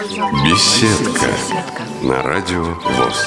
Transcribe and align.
Беседка. 0.00 1.28
На 2.02 2.22
радио 2.22 2.62
ВОЗ. 2.62 3.26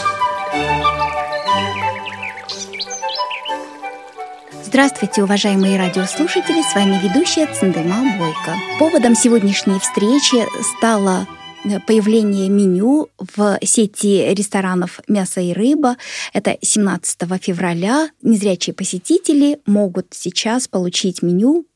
Здравствуйте, 4.64 5.22
уважаемые 5.22 5.78
радиослушатели! 5.78 6.64
С 6.64 6.74
вами 6.74 7.00
ведущая 7.04 7.46
Цендема 7.54 8.18
Бойко. 8.18 8.57
Поводом 8.80 9.13
сегодняшней 9.13 9.77
встречи 9.77 10.47
стало 10.75 11.27
э, 11.63 11.79
появление 11.79 12.49
меню 12.49 13.09
в 13.19 13.59
сети 13.61 14.33
ресторанов 14.33 14.99
«Мясо 15.07 15.41
и 15.41 15.53
рыба». 15.53 15.97
Это 16.33 16.57
17 16.59 17.19
февраля. 17.39 18.09
Незрячие 18.23 18.73
посетители 18.73 19.59
могут 19.67 20.07
сейчас 20.09 20.67
получить 20.67 21.21
меню, 21.21 21.67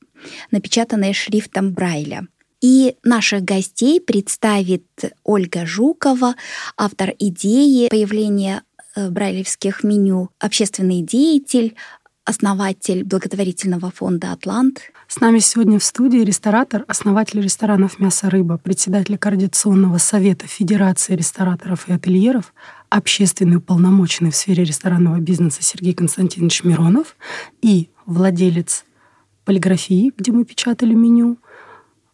напечатанное 0.49 1.13
шрифтом 1.13 1.71
Брайля. 1.71 2.25
И 2.61 2.95
наших 3.03 3.43
гостей 3.43 4.01
представит 4.01 4.83
Ольга 5.23 5.65
Жукова, 5.65 6.35
автор 6.75 7.13
идеи 7.19 7.87
появления 7.89 8.63
э, 8.95 9.09
брайлевских 9.09 9.83
меню, 9.83 10.29
общественный 10.39 11.03
деятель, 11.03 11.75
основатель 12.25 13.03
благотворительного 13.03 13.91
фонда 13.91 14.31
«Атлант». 14.31 14.91
С 15.07 15.21
нами 15.21 15.37
сегодня 15.39 15.77
в 15.77 15.83
студии 15.83 16.17
ресторатор, 16.17 16.83
основатель 16.87 17.41
ресторанов 17.41 17.99
«Мясо-рыба», 17.99 18.57
председатель 18.57 19.19
Координационного 19.19 19.99
совета 19.99 20.47
Федерации 20.47 21.15
рестораторов 21.15 21.87
и 21.87 21.93
ательеров, 21.93 22.53
общественный 22.89 23.57
уполномоченный 23.57 24.31
в 24.31 24.35
сфере 24.35 24.63
ресторанного 24.63 25.19
бизнеса 25.19 25.61
Сергей 25.61 25.93
Константинович 25.93 26.63
Миронов 26.63 27.15
и 27.61 27.89
владелец 28.07 28.83
полиграфии, 29.45 30.11
где 30.17 30.33
мы 30.33 30.43
печатали 30.43 30.93
меню, 30.93 31.37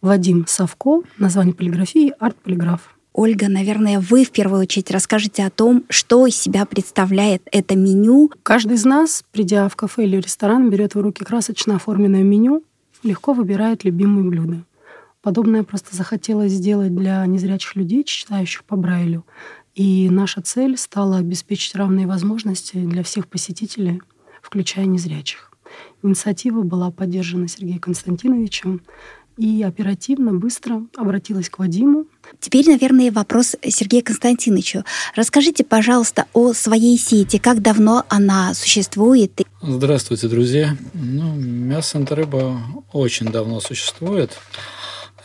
Вадим 0.04 0.44
Савко, 0.48 1.02
название 1.18 1.56
полиграфии 1.56 2.14
«Арт-полиграф». 2.20 2.94
Ольга, 3.14 3.48
наверное, 3.48 4.02
вы 4.02 4.26
в 4.26 4.32
первую 4.32 4.64
очередь 4.64 4.92
расскажете 4.92 5.46
о 5.46 5.50
том, 5.50 5.86
что 5.88 6.28
из 6.28 6.36
себя 6.36 6.66
представляет 6.66 7.42
это 7.54 7.78
меню. 7.78 8.30
Каждый 8.44 8.74
из 8.74 8.84
нас, 8.84 9.24
придя 9.32 9.70
в 9.70 9.78
кафе 9.78 10.04
или 10.04 10.18
ресторан, 10.18 10.70
берет 10.70 10.96
в 10.96 11.00
руки 11.00 11.24
красочно 11.24 11.78
оформленное 11.78 12.22
меню, 12.22 12.64
легко 13.02 13.32
выбирает 13.32 13.86
любимые 13.86 14.30
блюда. 14.30 14.66
Подобное 15.22 15.64
просто 15.64 15.96
захотелось 15.96 16.52
сделать 16.52 16.94
для 16.94 17.26
незрячих 17.26 17.78
людей, 17.78 18.04
читающих 18.04 18.66
по 18.66 18.76
Брайлю. 18.76 19.24
И 19.74 20.10
наша 20.10 20.42
цель 20.42 20.78
стала 20.78 21.20
обеспечить 21.20 21.76
равные 21.76 22.08
возможности 22.08 22.76
для 22.76 23.04
всех 23.04 23.30
посетителей, 23.30 24.02
включая 24.42 24.86
незрячих. 24.86 25.50
Инициатива 26.04 26.62
была 26.62 26.92
поддержана 26.92 27.48
Сергеем 27.48 27.80
Константиновичем, 27.80 28.82
и 29.38 29.64
оперативно, 29.64 30.34
быстро 30.34 30.84
обратилась 30.96 31.50
к 31.50 31.60
Вадиму. 31.60 32.06
Теперь, 32.40 32.68
наверное, 32.68 33.12
вопрос 33.12 33.56
Сергею 33.64 34.04
Константиновичу. 34.04 34.84
Расскажите, 35.16 35.64
пожалуйста, 35.64 36.26
о 36.34 36.54
своей 36.54 36.98
сети. 36.98 37.38
Как 37.38 37.62
давно 37.62 38.06
она 38.10 38.54
существует? 38.54 39.42
Здравствуйте, 39.62 40.28
друзья. 40.28 40.78
Ну, 40.94 41.36
мясо 41.36 42.00
и 42.00 42.14
рыба 42.14 42.62
очень 42.92 43.28
давно 43.28 43.60
существует. 43.60 44.32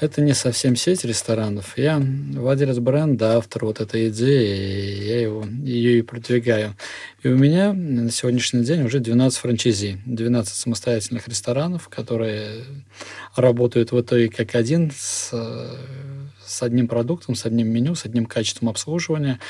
Это 0.00 0.20
не 0.20 0.32
совсем 0.32 0.76
сеть 0.76 1.04
ресторанов. 1.04 1.76
Я 1.76 2.00
владелец 2.00 2.78
бренда, 2.78 3.36
автор 3.36 3.64
вот 3.64 3.80
этой 3.80 4.10
идеи, 4.10 4.96
и 4.96 5.08
я 5.08 5.20
его, 5.22 5.44
ее 5.44 5.98
и 5.98 6.02
продвигаю. 6.02 6.76
И 7.24 7.28
у 7.28 7.36
меня 7.36 7.72
на 7.72 8.08
сегодняшний 8.12 8.64
день 8.64 8.82
уже 8.82 9.00
12 9.00 9.38
франчайзи, 9.40 9.98
12 10.06 10.54
самостоятельных 10.54 11.26
ресторанов, 11.26 11.88
которые 11.88 12.62
работают 13.34 13.90
в 13.90 14.00
итоге 14.00 14.28
как 14.28 14.54
один 14.54 14.92
с, 14.96 15.34
с 16.46 16.62
одним 16.62 16.86
продуктом, 16.86 17.34
с 17.34 17.44
одним 17.44 17.66
меню, 17.66 17.96
с 17.96 18.04
одним 18.04 18.26
качеством 18.26 18.68
обслуживания. 18.68 19.40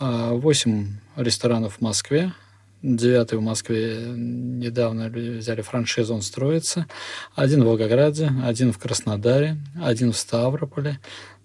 8 0.00 0.86
а, 1.14 1.22
ресторанов 1.22 1.76
в 1.76 1.80
Москве, 1.80 2.32
девятый 2.84 3.38
в 3.38 3.42
Москве 3.42 3.96
недавно 4.06 5.08
взяли 5.08 5.62
франшизу, 5.62 6.14
он 6.14 6.22
строится. 6.22 6.86
Один 7.34 7.62
в 7.62 7.66
Волгограде, 7.66 8.30
один 8.44 8.72
в 8.72 8.78
Краснодаре, 8.78 9.56
один 9.82 10.12
в 10.12 10.16
Ставрополе. 10.16 11.00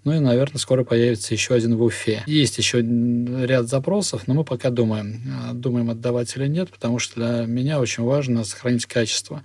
Ну 0.05 0.13
и, 0.13 0.19
наверное, 0.19 0.59
скоро 0.59 0.83
появится 0.83 1.33
еще 1.33 1.53
один 1.53 1.75
в 1.75 1.83
Уфе. 1.83 2.23
Есть 2.25 2.57
еще 2.57 2.81
ряд 2.81 3.67
запросов, 3.67 4.27
но 4.27 4.33
мы 4.33 4.43
пока 4.43 4.69
думаем, 4.69 5.21
а, 5.43 5.53
думаем 5.53 5.89
отдавать 5.89 6.35
или 6.37 6.47
нет, 6.47 6.69
потому 6.69 6.99
что 6.99 7.15
для 7.15 7.45
меня 7.45 7.79
очень 7.79 8.03
важно 8.03 8.43
сохранить 8.45 8.85
качество. 8.85 9.43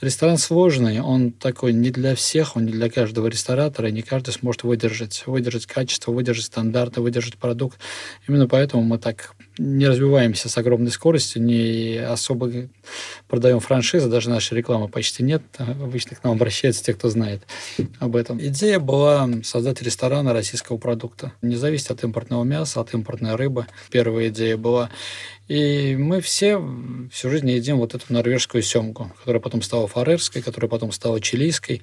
Ресторан 0.00 0.38
сложный, 0.38 1.00
он 1.00 1.32
такой 1.32 1.72
не 1.72 1.90
для 1.90 2.14
всех, 2.14 2.56
он 2.56 2.64
не 2.64 2.72
для 2.72 2.88
каждого 2.88 3.26
ресторатора, 3.26 3.88
и 3.88 3.92
не 3.92 4.02
каждый 4.02 4.32
сможет 4.32 4.64
выдержать, 4.64 5.24
выдержать 5.26 5.66
качество, 5.66 6.12
выдержать 6.12 6.46
стандарты, 6.46 7.00
выдержать 7.00 7.36
продукт. 7.36 7.78
Именно 8.26 8.48
поэтому 8.48 8.82
мы 8.82 8.98
так 8.98 9.34
не 9.58 9.86
развиваемся 9.86 10.48
с 10.48 10.56
огромной 10.56 10.90
скоростью, 10.90 11.42
не 11.42 11.96
особо 11.96 12.50
продаем 13.28 13.60
франшизы, 13.60 14.08
даже 14.08 14.30
нашей 14.30 14.56
рекламы 14.56 14.88
почти 14.88 15.22
нет. 15.22 15.42
Обычно 15.58 16.16
к 16.16 16.24
нам 16.24 16.32
обращаются 16.32 16.82
те, 16.82 16.94
кто 16.94 17.10
знает 17.10 17.42
об 17.98 18.16
этом. 18.16 18.40
Идея 18.40 18.78
была 18.78 19.28
создать 19.42 19.82
ресторана 19.90 20.32
российского 20.32 20.78
продукта. 20.78 21.32
Не 21.42 21.56
зависеть 21.56 21.90
от 21.90 22.04
импортного 22.04 22.44
мяса, 22.44 22.80
от 22.80 22.94
импортной 22.94 23.34
рыбы. 23.34 23.66
Первая 23.90 24.28
идея 24.28 24.56
была. 24.56 24.88
И 25.48 25.96
мы 25.96 26.20
все 26.20 26.62
всю 27.10 27.28
жизнь 27.28 27.50
едим 27.50 27.78
вот 27.78 27.96
эту 27.96 28.04
норвежскую 28.08 28.62
семку, 28.62 29.12
которая 29.18 29.42
потом 29.42 29.62
стала 29.62 29.88
фарерской, 29.88 30.42
которая 30.42 30.68
потом 30.68 30.92
стала 30.92 31.20
чилийской. 31.20 31.82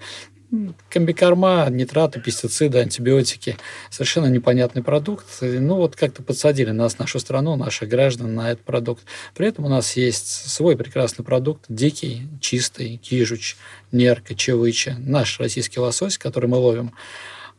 Комбикорма, 0.90 1.68
нитраты, 1.69 2.22
пестициды, 2.22 2.79
антибиотики. 2.79 3.57
Совершенно 3.90 4.28
непонятный 4.28 4.81
продукт. 4.81 5.25
Ну, 5.41 5.75
вот 5.75 5.97
как-то 5.97 6.24
подсадили 6.24 6.72
нас, 6.72 6.97
нашу 6.97 7.19
страну, 7.19 7.57
наших 7.57 7.89
граждан 7.89 8.34
на 8.34 8.51
этот 8.51 8.63
продукт. 8.63 9.03
При 9.35 9.50
этом 9.50 9.66
у 9.66 9.69
нас 9.69 9.97
есть 9.97 10.50
свой 10.50 10.78
прекрасный 10.78 11.25
продукт, 11.25 11.66
дикий, 11.68 12.22
чистый, 12.39 12.95
кижуч, 12.95 13.57
нерка, 13.91 14.34
чевыча, 14.34 14.95
наш 14.97 15.41
российский 15.41 15.81
лосось, 15.81 16.18
который 16.18 16.47
мы 16.50 16.56
ловим. 16.56 16.94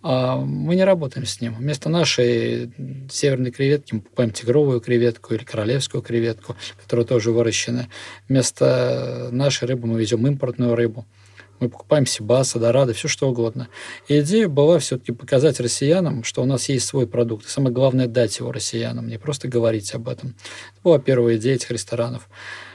А 0.00 0.36
мы 0.36 0.76
не 0.76 0.84
работаем 0.84 1.26
с 1.26 1.41
ним. 1.41 1.54
Вместо 1.54 1.88
нашей 1.88 2.70
северной 3.10 3.50
креветки 3.50 3.94
мы 3.94 4.00
покупаем 4.03 4.31
тигровую 4.31 4.81
креветку 4.81 5.34
или 5.34 5.42
королевскую 5.42 6.03
креветку, 6.03 6.56
которая 6.81 7.04
тоже 7.04 7.32
выращена. 7.32 7.88
Вместо 8.28 9.28
нашей 9.32 9.66
рыбы 9.66 9.88
мы 9.88 10.00
везем 10.00 10.25
импортную 10.26 10.76
рыбу. 10.76 11.04
Мы 11.59 11.69
покупаем 11.69 12.06
Сибаса, 12.06 12.60
Дорадо, 12.60 12.92
все 12.92 13.09
что 13.09 13.28
угодно. 13.28 13.66
И 14.06 14.20
идея 14.20 14.47
была 14.47 14.78
все-таки 14.78 15.10
показать 15.10 15.59
россиянам, 15.59 16.22
что 16.22 16.42
у 16.42 16.44
нас 16.44 16.69
есть 16.69 16.86
свой 16.86 17.09
продукт. 17.09 17.47
И 17.47 17.48
самое 17.48 17.75
главное, 17.75 18.06
дать 18.06 18.38
его 18.38 18.53
россиянам, 18.53 19.09
не 19.09 19.19
просто 19.19 19.48
говорить 19.48 19.92
об 19.92 20.09
этом. 20.09 20.36
Это 20.75 20.82
была 20.84 20.98
первая 21.00 21.36
идея 21.36 21.56
этих 21.56 21.72
ресторанов. 21.72 22.28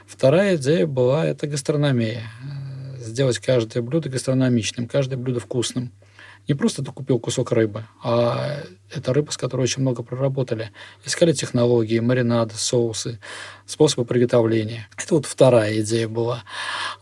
Вторая 0.06 0.56
идея 0.56 0.86
была 0.86 1.24
это 1.24 1.46
гастрономия. 1.46 2.24
Сделать 2.98 3.38
каждое 3.38 3.82
блюдо 3.82 4.10
гастрономичным, 4.10 4.86
каждое 4.86 5.16
блюдо 5.16 5.40
вкусным 5.40 5.90
не 6.46 6.54
просто 6.54 6.84
ты 6.84 6.92
купил 6.92 7.18
кусок 7.18 7.52
рыбы, 7.52 7.84
а 8.02 8.62
это 8.90 9.12
рыба, 9.12 9.30
с 9.30 9.36
которой 9.36 9.62
очень 9.62 9.82
много 9.82 10.02
проработали. 10.02 10.70
Искали 11.04 11.32
технологии, 11.32 11.98
маринады, 11.98 12.54
соусы, 12.54 13.18
способы 13.66 14.04
приготовления. 14.04 14.88
Это 14.96 15.14
вот 15.14 15.26
вторая 15.26 15.80
идея 15.80 16.08
была, 16.08 16.44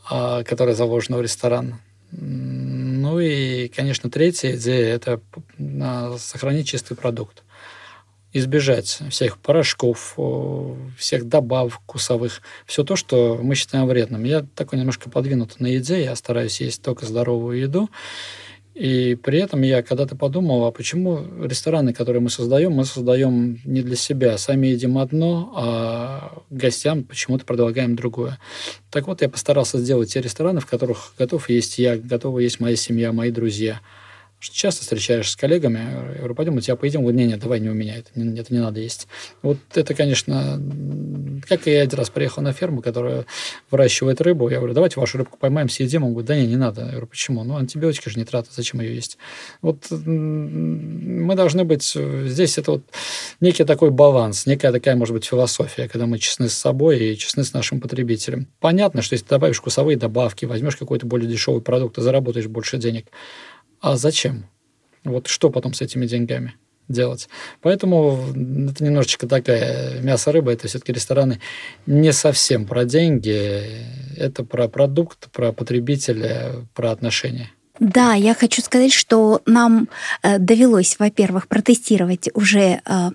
а, 0.09 0.45
которая 0.45 0.75
заложена 0.75 1.19
в 1.19 1.23
ресторан. 1.23 1.81
Ну 2.13 3.19
и, 3.19 3.69
конечно, 3.69 4.11
третья 4.11 4.55
идея– 4.57 4.95
это 4.95 5.21
сохранить 6.19 6.69
чистый 6.69 6.95
продукт 6.95 7.43
избежать 8.33 9.01
всех 9.11 9.39
порошков, 9.39 10.17
всех 10.97 11.29
добавок 11.29 11.75
вкусовых, 11.75 12.41
все 12.67 12.83
то, 12.83 12.97
что 12.97 13.39
мы 13.43 13.55
считаем 13.55 13.87
вредным. 13.87 14.25
Я 14.25 14.47
такой 14.55 14.79
немножко 14.79 15.11
подвинут 15.11 15.61
на 15.61 15.67
еде, 15.67 16.03
я 16.03 16.17
стараюсь 16.17 16.61
есть 16.61 16.83
только 16.83 17.05
здоровую 17.05 17.59
еду, 17.59 17.91
и 18.75 19.15
при 19.17 19.39
этом 19.39 19.63
я 19.63 19.83
когда-то 19.83 20.17
подумал, 20.17 20.65
а 20.65 20.73
почему 20.73 21.25
рестораны, 21.43 21.93
которые 21.93 22.21
мы 22.21 22.31
создаем, 22.31 22.73
мы 22.73 22.85
создаем 22.85 23.61
не 23.65 23.83
для 23.83 23.97
себя, 23.97 24.39
сами 24.39 24.69
едим 24.69 24.99
одно, 24.99 25.53
а 25.55 26.43
гостям 26.51 27.05
почему-то 27.05 27.45
предлагаем 27.45 27.97
другое. 27.97 28.39
Так 28.91 29.07
вот, 29.07 29.23
я 29.23 29.29
постарался 29.29 29.79
сделать 29.79 30.13
те 30.13 30.21
рестораны, 30.21 30.61
в 30.61 30.67
которых 30.67 31.15
готов 31.19 31.49
есть 31.51 31.79
я, 31.79 31.97
готова 31.97 32.39
есть 32.39 32.61
моя 32.61 32.77
семья, 32.77 33.13
мои 33.13 33.31
друзья– 33.31 33.81
часто 34.51 34.83
встречаешься 34.83 35.33
с 35.33 35.37
коллегами, 35.37 35.79
я 36.13 36.19
говорю, 36.19 36.35
пойдем, 36.35 36.57
у 36.57 36.61
тебя 36.61 36.77
поедим, 36.77 37.03
говорю, 37.03 37.17
не-не, 37.17 37.37
давай 37.37 37.61
не 37.61 37.69
у 37.69 37.75
меня, 37.75 37.97
это 37.97 38.11
не, 38.15 38.39
это 38.39 38.53
не 38.53 38.61
надо 38.61 38.81
есть. 38.81 39.07
Вот 39.43 39.59
это, 39.75 39.95
конечно, 39.95 40.61
как 41.49 41.67
я 41.67 41.83
один 41.83 41.99
раз 41.99 42.11
приехал 42.11 42.43
на 42.43 42.53
ферму, 42.53 42.83
которая 42.83 43.27
выращивает 43.71 44.21
рыбу, 44.21 44.49
я 44.49 44.59
говорю, 44.59 44.75
давайте 44.75 44.99
вашу 44.99 45.19
рыбку 45.19 45.39
поймаем, 45.39 45.69
съедим, 45.69 46.05
он 46.05 46.13
говорит, 46.13 46.29
да 46.29 46.37
не, 46.37 46.47
не 46.47 46.57
надо. 46.57 46.83
Я 46.83 46.91
говорю, 46.91 47.07
почему? 47.07 47.45
Ну, 47.45 47.57
антибиотики 47.57 48.09
же 48.09 48.19
нитраты, 48.19 48.49
зачем 48.53 48.81
ее 48.81 48.95
есть? 48.95 49.19
Вот 49.61 49.91
мы 49.91 51.35
должны 51.35 51.65
быть, 51.65 51.97
здесь 52.25 52.59
это 52.59 52.73
вот 52.73 52.83
некий 53.41 53.65
такой 53.65 53.91
баланс, 53.91 54.47
некая 54.47 54.73
такая, 54.73 54.97
может 54.97 55.15
быть, 55.15 55.25
философия, 55.25 55.89
когда 55.89 56.07
мы 56.07 56.19
честны 56.19 56.49
с 56.49 56.55
собой 56.55 56.99
и 56.99 57.17
честны 57.17 57.45
с 57.45 57.53
нашим 57.53 57.81
потребителем. 57.81 58.47
Понятно, 58.61 59.03
что 59.03 59.15
если 59.15 59.27
ты 59.27 59.31
добавишь 59.31 59.59
вкусовые 59.59 59.97
добавки, 59.97 60.45
возьмешь 60.45 60.77
какой-то 60.77 61.07
более 61.07 61.29
дешевый 61.29 61.63
продукт, 61.63 61.97
ты 61.97 62.03
заработаешь 62.03 62.47
больше 62.47 62.79
денег. 62.79 63.07
А 63.83 63.97
зачем? 63.97 64.47
Вот 65.05 65.27
что 65.27 65.51
потом 65.51 65.75
с 65.75 65.83
этими 65.83 66.07
деньгами? 66.07 66.55
делать. 66.89 67.29
Поэтому 67.63 68.19
это 68.35 68.85
немножечко 68.85 69.27
такая 69.27 70.01
мясо-рыба, 70.03 70.53
это 70.53 70.69
все-таки 70.69 70.93
рестораны 70.93 71.41
не 71.87 72.13
совсем 72.13 72.67
про 72.67 72.85
деньги, 72.85 73.63
это 74.19 74.45
про 74.45 74.69
продукт, 74.69 75.31
про 75.31 75.53
потребителя, 75.53 76.67
про 76.75 76.91
отношения. 76.91 77.51
Да, 77.79 78.13
я 78.15 78.35
хочу 78.35 78.61
сказать, 78.61 78.93
что 78.93 79.41
нам 79.47 79.89
э, 80.23 80.39
довелось, 80.39 80.99
во-первых, 80.99 81.49
протестировать 81.49 82.29
уже 82.35 82.81
э, 82.85 83.11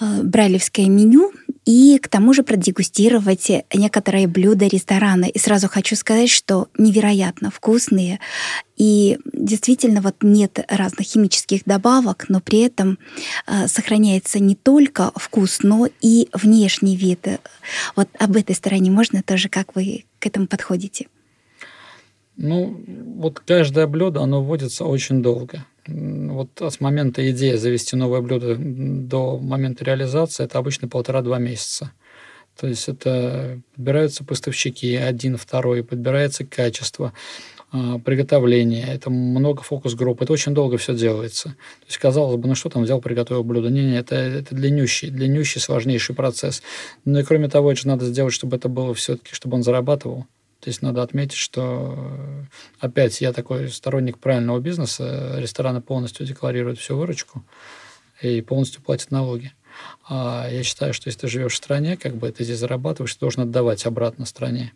брайлевское 0.00 0.86
меню 0.86 1.32
и 1.64 1.98
к 1.98 2.08
тому 2.08 2.32
же 2.32 2.42
продегустировать 2.42 3.50
некоторые 3.74 4.26
блюда 4.26 4.66
ресторана. 4.66 5.26
И 5.26 5.38
сразу 5.38 5.68
хочу 5.68 5.96
сказать, 5.96 6.30
что 6.30 6.68
невероятно 6.78 7.50
вкусные. 7.50 8.20
И 8.76 9.18
действительно 9.32 10.00
вот 10.00 10.16
нет 10.22 10.64
разных 10.68 11.06
химических 11.06 11.62
добавок, 11.64 12.26
но 12.28 12.40
при 12.40 12.60
этом 12.60 12.98
э, 13.46 13.66
сохраняется 13.66 14.38
не 14.38 14.54
только 14.54 15.12
вкус, 15.16 15.58
но 15.62 15.88
и 16.00 16.28
внешний 16.32 16.96
вид. 16.96 17.26
Вот 17.96 18.08
об 18.18 18.36
этой 18.36 18.54
стороне 18.54 18.90
можно 18.90 19.22
тоже, 19.22 19.48
как 19.48 19.74
вы 19.74 20.04
к 20.20 20.26
этому 20.26 20.46
подходите? 20.46 21.08
Ну, 22.36 22.82
вот 23.16 23.40
каждое 23.40 23.86
блюдо, 23.88 24.22
оно 24.22 24.42
вводится 24.42 24.84
очень 24.84 25.22
долго 25.22 25.66
вот 25.88 26.50
с 26.60 26.80
момента 26.80 27.28
идеи 27.30 27.56
завести 27.56 27.96
новое 27.96 28.20
блюдо 28.20 28.56
до 28.58 29.38
момента 29.38 29.84
реализации 29.84 30.44
это 30.44 30.58
обычно 30.58 30.88
полтора-два 30.88 31.38
месяца. 31.38 31.92
То 32.58 32.66
есть 32.66 32.88
это 32.88 33.60
подбираются 33.74 34.24
поставщики, 34.24 34.96
один, 34.96 35.36
второй, 35.36 35.84
подбирается 35.84 36.44
качество, 36.44 37.12
а, 37.70 37.98
приготовление, 37.98 38.86
это 38.88 39.10
много 39.10 39.62
фокус-групп, 39.62 40.22
это 40.22 40.32
очень 40.32 40.54
долго 40.54 40.76
все 40.76 40.94
делается. 40.94 41.50
То 41.50 41.86
есть, 41.86 41.98
казалось 41.98 42.36
бы, 42.36 42.48
ну 42.48 42.54
что 42.54 42.68
там 42.70 42.82
взял, 42.82 43.00
приготовил 43.00 43.44
блюдо? 43.44 43.68
Не-не, 43.68 43.98
это, 43.98 44.16
это 44.16 44.54
длиннющий, 44.54 45.10
длиннющий, 45.10 45.60
сложнейший 45.60 46.14
процесс. 46.14 46.62
Ну 47.04 47.20
и 47.20 47.22
кроме 47.22 47.48
того, 47.48 47.70
это 47.70 47.82
же 47.82 47.88
надо 47.88 48.06
сделать, 48.06 48.32
чтобы 48.32 48.56
это 48.56 48.68
было 48.68 48.92
все-таки, 48.94 49.34
чтобы 49.34 49.56
он 49.56 49.62
зарабатывал. 49.62 50.26
То 50.60 50.68
есть 50.68 50.82
надо 50.82 51.02
отметить, 51.02 51.36
что 51.36 51.94
э, 51.96 52.44
опять 52.80 53.20
я 53.20 53.32
такой 53.32 53.70
сторонник 53.70 54.18
правильного 54.18 54.58
бизнеса. 54.58 55.36
Рестораны 55.38 55.80
полностью 55.80 56.26
декларируют 56.26 56.78
всю 56.78 56.96
выручку 56.96 57.44
и 58.20 58.40
полностью 58.40 58.82
платят 58.82 59.10
налоги. 59.10 59.52
А 60.08 60.48
я 60.50 60.64
считаю, 60.64 60.92
что 60.92 61.08
если 61.08 61.20
ты 61.20 61.28
живешь 61.28 61.52
в 61.52 61.56
стране, 61.56 61.96
как 61.96 62.16
бы 62.16 62.30
ты 62.32 62.42
здесь 62.42 62.58
зарабатываешь, 62.58 63.14
ты 63.14 63.20
должен 63.20 63.42
отдавать 63.42 63.86
обратно 63.86 64.26
стране. 64.26 64.72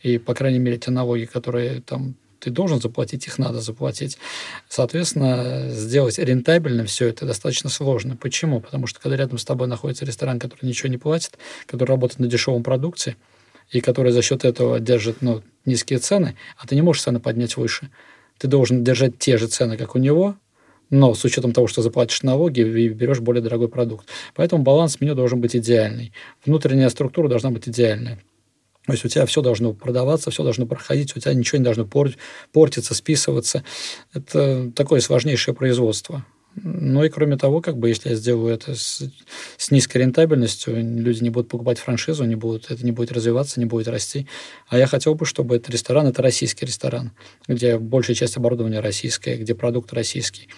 И, 0.00 0.18
по 0.18 0.34
крайней 0.34 0.58
мере, 0.58 0.78
те 0.78 0.90
налоги, 0.90 1.26
которые 1.26 1.82
там 1.82 2.16
ты 2.42 2.50
должен 2.50 2.80
заплатить, 2.80 3.26
их 3.28 3.38
надо 3.38 3.60
заплатить. 3.60 4.18
Соответственно, 4.68 5.68
сделать 5.70 6.18
рентабельным 6.18 6.86
все 6.86 7.06
это 7.06 7.24
достаточно 7.24 7.70
сложно. 7.70 8.16
Почему? 8.16 8.60
Потому 8.60 8.88
что 8.88 8.98
когда 8.98 9.16
рядом 9.16 9.38
с 9.38 9.44
тобой 9.44 9.68
находится 9.68 10.04
ресторан, 10.04 10.40
который 10.40 10.66
ничего 10.66 10.88
не 10.88 10.98
платит, 10.98 11.38
который 11.66 11.90
работает 11.90 12.18
на 12.18 12.26
дешевом 12.26 12.64
продукции, 12.64 13.16
и 13.72 13.80
который 13.80 14.12
за 14.12 14.22
счет 14.22 14.44
этого 14.44 14.78
держит 14.78 15.22
ну, 15.22 15.42
низкие 15.64 15.98
цены, 15.98 16.36
а 16.56 16.66
ты 16.66 16.74
не 16.74 16.82
можешь 16.82 17.02
цены 17.02 17.18
поднять 17.18 17.56
выше. 17.56 17.90
Ты 18.38 18.46
должен 18.46 18.84
держать 18.84 19.18
те 19.18 19.38
же 19.38 19.46
цены, 19.48 19.76
как 19.76 19.94
у 19.94 19.98
него, 19.98 20.36
но 20.90 21.14
с 21.14 21.24
учетом 21.24 21.52
того, 21.52 21.66
что 21.66 21.80
заплатишь 21.80 22.22
налоги 22.22 22.60
и 22.60 22.88
берешь 22.88 23.20
более 23.20 23.42
дорогой 23.42 23.68
продукт. 23.68 24.06
Поэтому 24.34 24.62
баланс 24.62 25.00
меню 25.00 25.14
должен 25.14 25.40
быть 25.40 25.56
идеальный. 25.56 26.12
Внутренняя 26.44 26.90
структура 26.90 27.28
должна 27.28 27.50
быть 27.50 27.68
идеальная. 27.68 28.18
То 28.86 28.92
есть 28.92 29.04
у 29.04 29.08
тебя 29.08 29.26
все 29.26 29.42
должно 29.42 29.72
продаваться, 29.72 30.30
все 30.30 30.42
должно 30.42 30.66
проходить, 30.66 31.16
у 31.16 31.20
тебя 31.20 31.32
ничего 31.34 31.58
не 31.58 31.64
должно 31.64 31.88
портиться, 32.52 32.94
списываться. 32.94 33.62
Это 34.12 34.70
такое 34.74 35.00
сложнейшее 35.00 35.54
производство. 35.54 36.26
Ну 36.54 37.02
и 37.02 37.08
кроме 37.08 37.36
того, 37.36 37.60
как 37.60 37.78
бы 37.78 37.88
если 37.88 38.10
я 38.10 38.14
сделаю 38.14 38.54
это 38.54 38.74
с, 38.74 39.02
с 39.56 39.70
низкой 39.70 39.98
рентабельностью, 39.98 40.74
люди 40.76 41.22
не 41.22 41.30
будут 41.30 41.48
покупать 41.48 41.78
франшизу, 41.78 42.24
не 42.24 42.34
будут, 42.34 42.70
это 42.70 42.84
не 42.84 42.92
будет 42.92 43.10
развиваться, 43.10 43.58
не 43.58 43.66
будет 43.66 43.88
расти. 43.88 44.26
А 44.68 44.76
я 44.76 44.86
хотел 44.86 45.14
бы, 45.14 45.24
чтобы 45.24 45.56
этот 45.56 45.70
ресторан, 45.70 46.06
это 46.06 46.20
российский 46.20 46.66
ресторан, 46.66 47.12
где 47.48 47.78
большая 47.78 48.14
часть 48.14 48.36
оборудования 48.36 48.80
российская, 48.80 49.36
где 49.36 49.54
продукт 49.54 49.92
российский. 49.94 50.48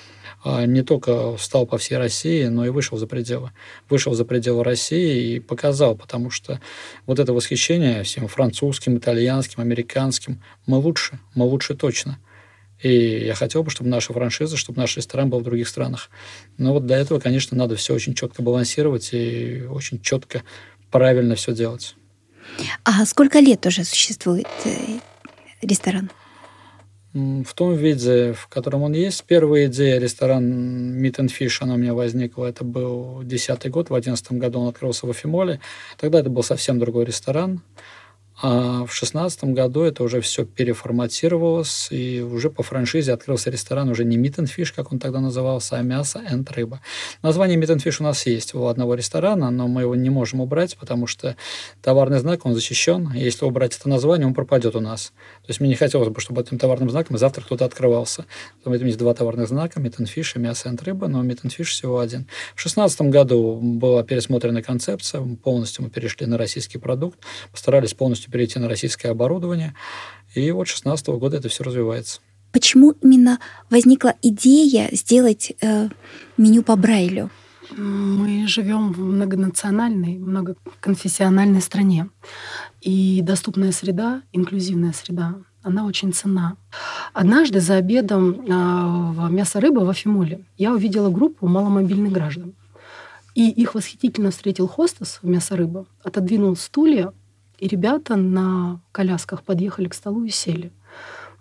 А 0.42 0.66
не 0.66 0.82
только 0.82 1.36
встал 1.36 1.64
по 1.64 1.78
всей 1.78 1.96
России, 1.96 2.44
но 2.46 2.66
и 2.66 2.70
вышел 2.70 2.98
за 2.98 3.06
пределы. 3.06 3.52
Вышел 3.88 4.14
за 4.14 4.24
пределы 4.24 4.64
России 4.64 5.36
и 5.36 5.40
показал, 5.40 5.94
потому 5.94 6.30
что 6.30 6.60
вот 7.06 7.18
это 7.20 7.32
восхищение 7.32 8.02
всем 8.02 8.26
французским, 8.26 8.98
итальянским, 8.98 9.62
американским, 9.62 10.42
мы 10.66 10.78
лучше, 10.78 11.20
мы 11.34 11.44
лучше 11.44 11.74
точно– 11.74 12.18
и 12.84 13.24
я 13.24 13.34
хотел 13.34 13.62
бы, 13.62 13.70
чтобы 13.70 13.88
наша 13.88 14.12
франшиза, 14.12 14.58
чтобы 14.58 14.78
наш 14.78 14.96
ресторан 14.98 15.30
был 15.30 15.40
в 15.40 15.42
других 15.42 15.68
странах. 15.68 16.10
Но 16.58 16.74
вот 16.74 16.84
для 16.84 16.98
этого, 16.98 17.18
конечно, 17.18 17.56
надо 17.56 17.76
все 17.76 17.94
очень 17.94 18.14
четко 18.14 18.42
балансировать 18.42 19.08
и 19.14 19.62
очень 19.70 20.02
четко, 20.02 20.42
правильно 20.90 21.34
все 21.34 21.54
делать. 21.54 21.96
А 22.84 23.06
сколько 23.06 23.38
лет 23.38 23.64
уже 23.64 23.84
существует 23.84 24.46
э, 24.66 24.98
ресторан? 25.62 26.10
В 27.14 27.54
том 27.54 27.74
виде, 27.74 28.34
в 28.34 28.48
котором 28.48 28.82
он 28.82 28.92
есть. 28.92 29.24
Первая 29.24 29.66
идея 29.66 29.98
ресторан 29.98 31.00
Meat 31.02 31.20
and 31.20 31.32
Fish, 31.32 31.58
она 31.60 31.74
у 31.74 31.78
меня 31.78 31.94
возникла, 31.94 32.44
это 32.46 32.64
был 32.64 33.22
десятый 33.22 33.70
год, 33.70 33.88
в 33.88 33.94
одиннадцатом 33.94 34.38
году 34.38 34.60
он 34.60 34.68
открылся 34.68 35.06
в 35.06 35.10
Афимоле. 35.10 35.58
Тогда 35.96 36.20
это 36.20 36.28
был 36.28 36.42
совсем 36.42 36.78
другой 36.78 37.06
ресторан. 37.06 37.62
А 38.42 38.84
в 38.84 38.92
шестнадцатом 38.92 39.54
году 39.54 39.82
это 39.82 40.02
уже 40.02 40.20
все 40.20 40.44
переформатировалось, 40.44 41.88
и 41.90 42.20
уже 42.20 42.50
по 42.50 42.64
франшизе 42.64 43.12
открылся 43.12 43.48
ресторан 43.50 43.88
уже 43.88 44.04
не 44.04 44.16
Meat 44.16 44.38
and 44.38 44.50
Fish, 44.54 44.72
как 44.74 44.92
он 44.92 44.98
тогда 44.98 45.20
назывался, 45.20 45.76
а 45.76 45.82
мясо 45.82 46.20
and 46.28 46.44
рыба. 46.52 46.80
Название 47.22 47.56
Meat 47.58 47.76
and 47.76 47.84
Fish 47.84 47.98
у 48.00 48.02
нас 48.02 48.26
есть 48.26 48.54
у 48.54 48.66
одного 48.66 48.94
ресторана, 48.94 49.50
но 49.50 49.68
мы 49.68 49.82
его 49.82 49.94
не 49.94 50.10
можем 50.10 50.40
убрать, 50.40 50.76
потому 50.76 51.06
что 51.06 51.36
товарный 51.80 52.18
знак, 52.18 52.44
он 52.44 52.54
защищен. 52.54 53.12
Если 53.14 53.44
убрать 53.44 53.76
это 53.76 53.88
название, 53.88 54.26
он 54.26 54.34
пропадет 54.34 54.74
у 54.74 54.80
нас. 54.80 55.12
То 55.42 55.50
есть 55.50 55.60
мне 55.60 55.68
не 55.68 55.76
хотелось 55.76 56.08
бы, 56.08 56.20
чтобы 56.20 56.42
этим 56.42 56.58
товарным 56.58 56.90
знаком 56.90 57.16
завтра 57.16 57.42
кто-то 57.42 57.64
открывался. 57.64 58.26
Поэтому 58.64 58.86
есть 58.86 58.98
два 58.98 59.14
товарных 59.14 59.46
знака, 59.46 59.78
Meat 59.78 59.98
and 59.98 60.08
Fish 60.12 60.32
и 60.34 60.38
мясо 60.40 60.68
and 60.68 60.82
рыба, 60.84 61.06
но 61.06 61.24
Meat 61.24 61.42
and 61.42 61.56
Fish 61.56 61.64
всего 61.64 62.00
один. 62.00 62.26
В 62.56 62.60
шестнадцатом 62.60 63.10
году 63.10 63.60
была 63.62 64.02
пересмотрена 64.02 64.60
концепция, 64.60 65.22
полностью 65.36 65.84
мы 65.84 65.90
перешли 65.90 66.26
на 66.26 66.36
российский 66.36 66.78
продукт, 66.78 67.20
постарались 67.52 67.94
полностью 67.94 68.23
полностью 68.24 68.30
перейти 68.30 68.58
на 68.58 68.68
российское 68.68 69.10
оборудование. 69.10 69.74
И 70.34 70.50
вот 70.52 70.68
с 70.68 70.82
2016 70.82 71.08
года 71.20 71.36
это 71.36 71.48
все 71.48 71.64
развивается. 71.64 72.20
Почему 72.52 72.94
именно 73.02 73.38
возникла 73.70 74.14
идея 74.22 74.88
сделать 74.92 75.52
э, 75.60 75.88
меню 76.36 76.62
по 76.62 76.76
Брайлю? 76.76 77.30
Мы 77.76 78.46
живем 78.46 78.92
в 78.92 79.00
многонациональной, 79.00 80.18
многоконфессиональной 80.18 81.60
стране. 81.60 82.08
И 82.80 83.20
доступная 83.22 83.72
среда, 83.72 84.22
инклюзивная 84.32 84.92
среда, 84.92 85.34
она 85.62 85.86
очень 85.86 86.12
ценна. 86.12 86.56
Однажды 87.12 87.60
за 87.60 87.76
обедом 87.76 88.44
а, 88.50 89.12
в 89.12 89.32
«Мясо 89.32 89.60
рыба» 89.60 89.80
в 89.80 89.88
Афимоле 89.88 90.44
я 90.58 90.72
увидела 90.72 91.10
группу 91.10 91.48
маломобильных 91.48 92.12
граждан. 92.12 92.52
И 93.34 93.50
их 93.50 93.74
восхитительно 93.74 94.30
встретил 94.30 94.68
хостес 94.68 95.18
в 95.22 95.28
«Мясо 95.28 95.56
рыба», 95.56 95.86
отодвинул 96.04 96.54
стулья, 96.56 97.12
и 97.64 97.66
ребята 97.66 98.16
на 98.16 98.82
колясках 98.92 99.42
подъехали 99.42 99.88
к 99.88 99.94
столу 99.94 100.24
и 100.24 100.28
сели. 100.28 100.70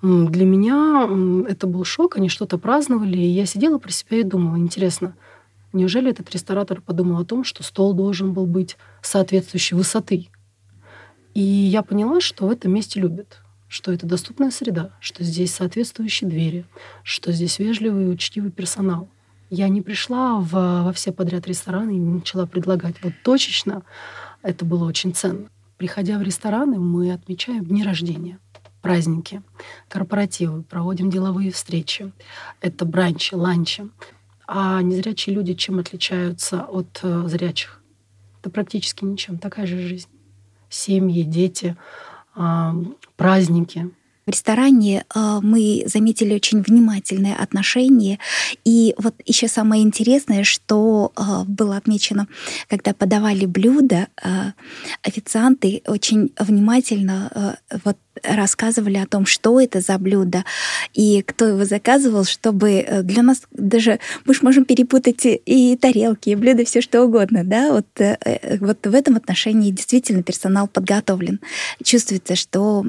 Для 0.02 0.46
меня 0.46 1.06
это 1.50 1.68
был 1.68 1.84
шок, 1.84 2.16
они 2.16 2.30
что-то 2.30 2.58
праздновали, 2.58 3.18
и 3.18 3.28
я 3.28 3.46
сидела 3.46 3.78
про 3.78 3.92
себя 3.92 4.20
и 4.20 4.24
думала, 4.24 4.56
интересно, 4.56 5.18
неужели 5.74 6.12
этот 6.12 6.32
ресторатор 6.32 6.80
подумал 6.80 7.20
о 7.22 7.26
том, 7.26 7.44
что 7.44 7.62
стол 7.62 7.94
должен 7.94 8.32
был 8.32 8.46
быть 8.46 8.78
соответствующей 9.02 9.76
высоты? 9.76 10.30
И 11.34 11.42
я 11.42 11.84
поняла, 11.84 12.22
что 12.22 12.48
в 12.48 12.52
этом 12.52 12.74
месте 12.74 13.02
любят, 13.02 13.42
что 13.68 13.92
это 13.92 14.08
доступная 14.08 14.52
среда, 14.52 14.92
что 15.02 15.26
здесь 15.26 15.54
соответствующие 15.54 16.30
двери, 16.30 16.66
что 17.04 17.34
здесь 17.34 17.60
вежливый 17.60 18.06
и 18.06 18.10
учтивый 18.10 18.52
персонал. 18.52 19.10
Я 19.50 19.68
не 19.68 19.82
пришла 19.82 20.40
в, 20.40 20.54
во 20.54 20.94
все 20.94 21.12
подряд 21.12 21.48
рестораны 21.48 21.98
и 21.98 22.00
начала 22.00 22.46
предлагать 22.46 22.96
вот 23.04 23.12
точечно. 23.26 23.84
Это 24.42 24.64
было 24.64 24.86
очень 24.86 25.14
ценно. 25.14 25.50
Приходя 25.84 26.18
в 26.18 26.22
рестораны, 26.22 26.80
мы 26.80 27.12
отмечаем 27.12 27.66
дни 27.66 27.84
рождения, 27.84 28.40
праздники, 28.82 29.42
корпоративы, 29.90 30.64
проводим 30.64 31.10
деловые 31.10 31.52
встречи. 31.52 32.14
Это 32.62 32.86
бранчи, 32.86 33.36
ланчи. 33.36 33.90
А 34.48 34.82
незрячие 34.82 35.36
люди 35.36 35.56
чем 35.56 35.80
отличаются 35.80 36.62
от 36.64 37.02
э, 37.04 37.28
зрячих? 37.28 37.82
Это 38.40 38.50
практически 38.50 39.04
ничем. 39.04 39.38
Такая 39.38 39.68
же 39.68 39.78
жизнь. 39.78 40.08
Семьи, 40.70 41.24
дети, 41.24 41.76
э, 42.38 42.72
праздники. 43.18 43.92
В 44.26 44.30
ресторане 44.30 45.06
э, 45.14 45.40
мы 45.42 45.84
заметили 45.86 46.34
очень 46.34 46.62
внимательное 46.62 47.36
отношение. 47.36 48.20
И 48.64 48.96
вот 48.98 49.16
еще 49.26 49.48
самое 49.48 49.84
интересное, 49.84 50.44
что 50.44 51.12
э, 51.16 51.44
было 51.46 51.78
отмечено, 51.78 52.28
когда 52.70 52.94
подавали 52.94 53.46
блюда, 53.46 54.08
э, 54.24 54.52
официанты 55.02 55.82
очень 55.88 56.32
внимательно 56.40 57.58
э, 57.70 57.78
вот 57.84 57.98
рассказывали 58.22 58.98
о 58.98 59.08
том, 59.08 59.26
что 59.26 59.60
это 59.60 59.82
за 59.82 59.98
блюдо 59.98 60.46
и 60.94 61.22
кто 61.24 61.46
его 61.46 61.66
заказывал, 61.66 62.26
чтобы 62.26 62.72
э, 62.72 63.02
для 63.04 63.24
нас 63.24 63.42
даже 63.52 64.00
мы 64.26 64.34
же 64.34 64.40
можем 64.44 64.66
перепутать 64.66 65.22
и 65.26 65.78
тарелки, 65.78 66.30
и 66.30 66.36
блюда, 66.36 66.66
все 66.66 66.82
что 66.82 67.04
угодно, 67.04 67.44
да, 67.44 67.74
вот, 67.74 67.88
э, 68.00 68.18
э, 68.24 68.58
вот 68.60 68.86
в 68.86 68.94
этом 68.94 69.16
отношении 69.16 69.72
действительно 69.72 70.24
персонал 70.24 70.68
подготовлен. 70.68 71.40
Чувствуется, 71.84 72.36
что 72.36 72.86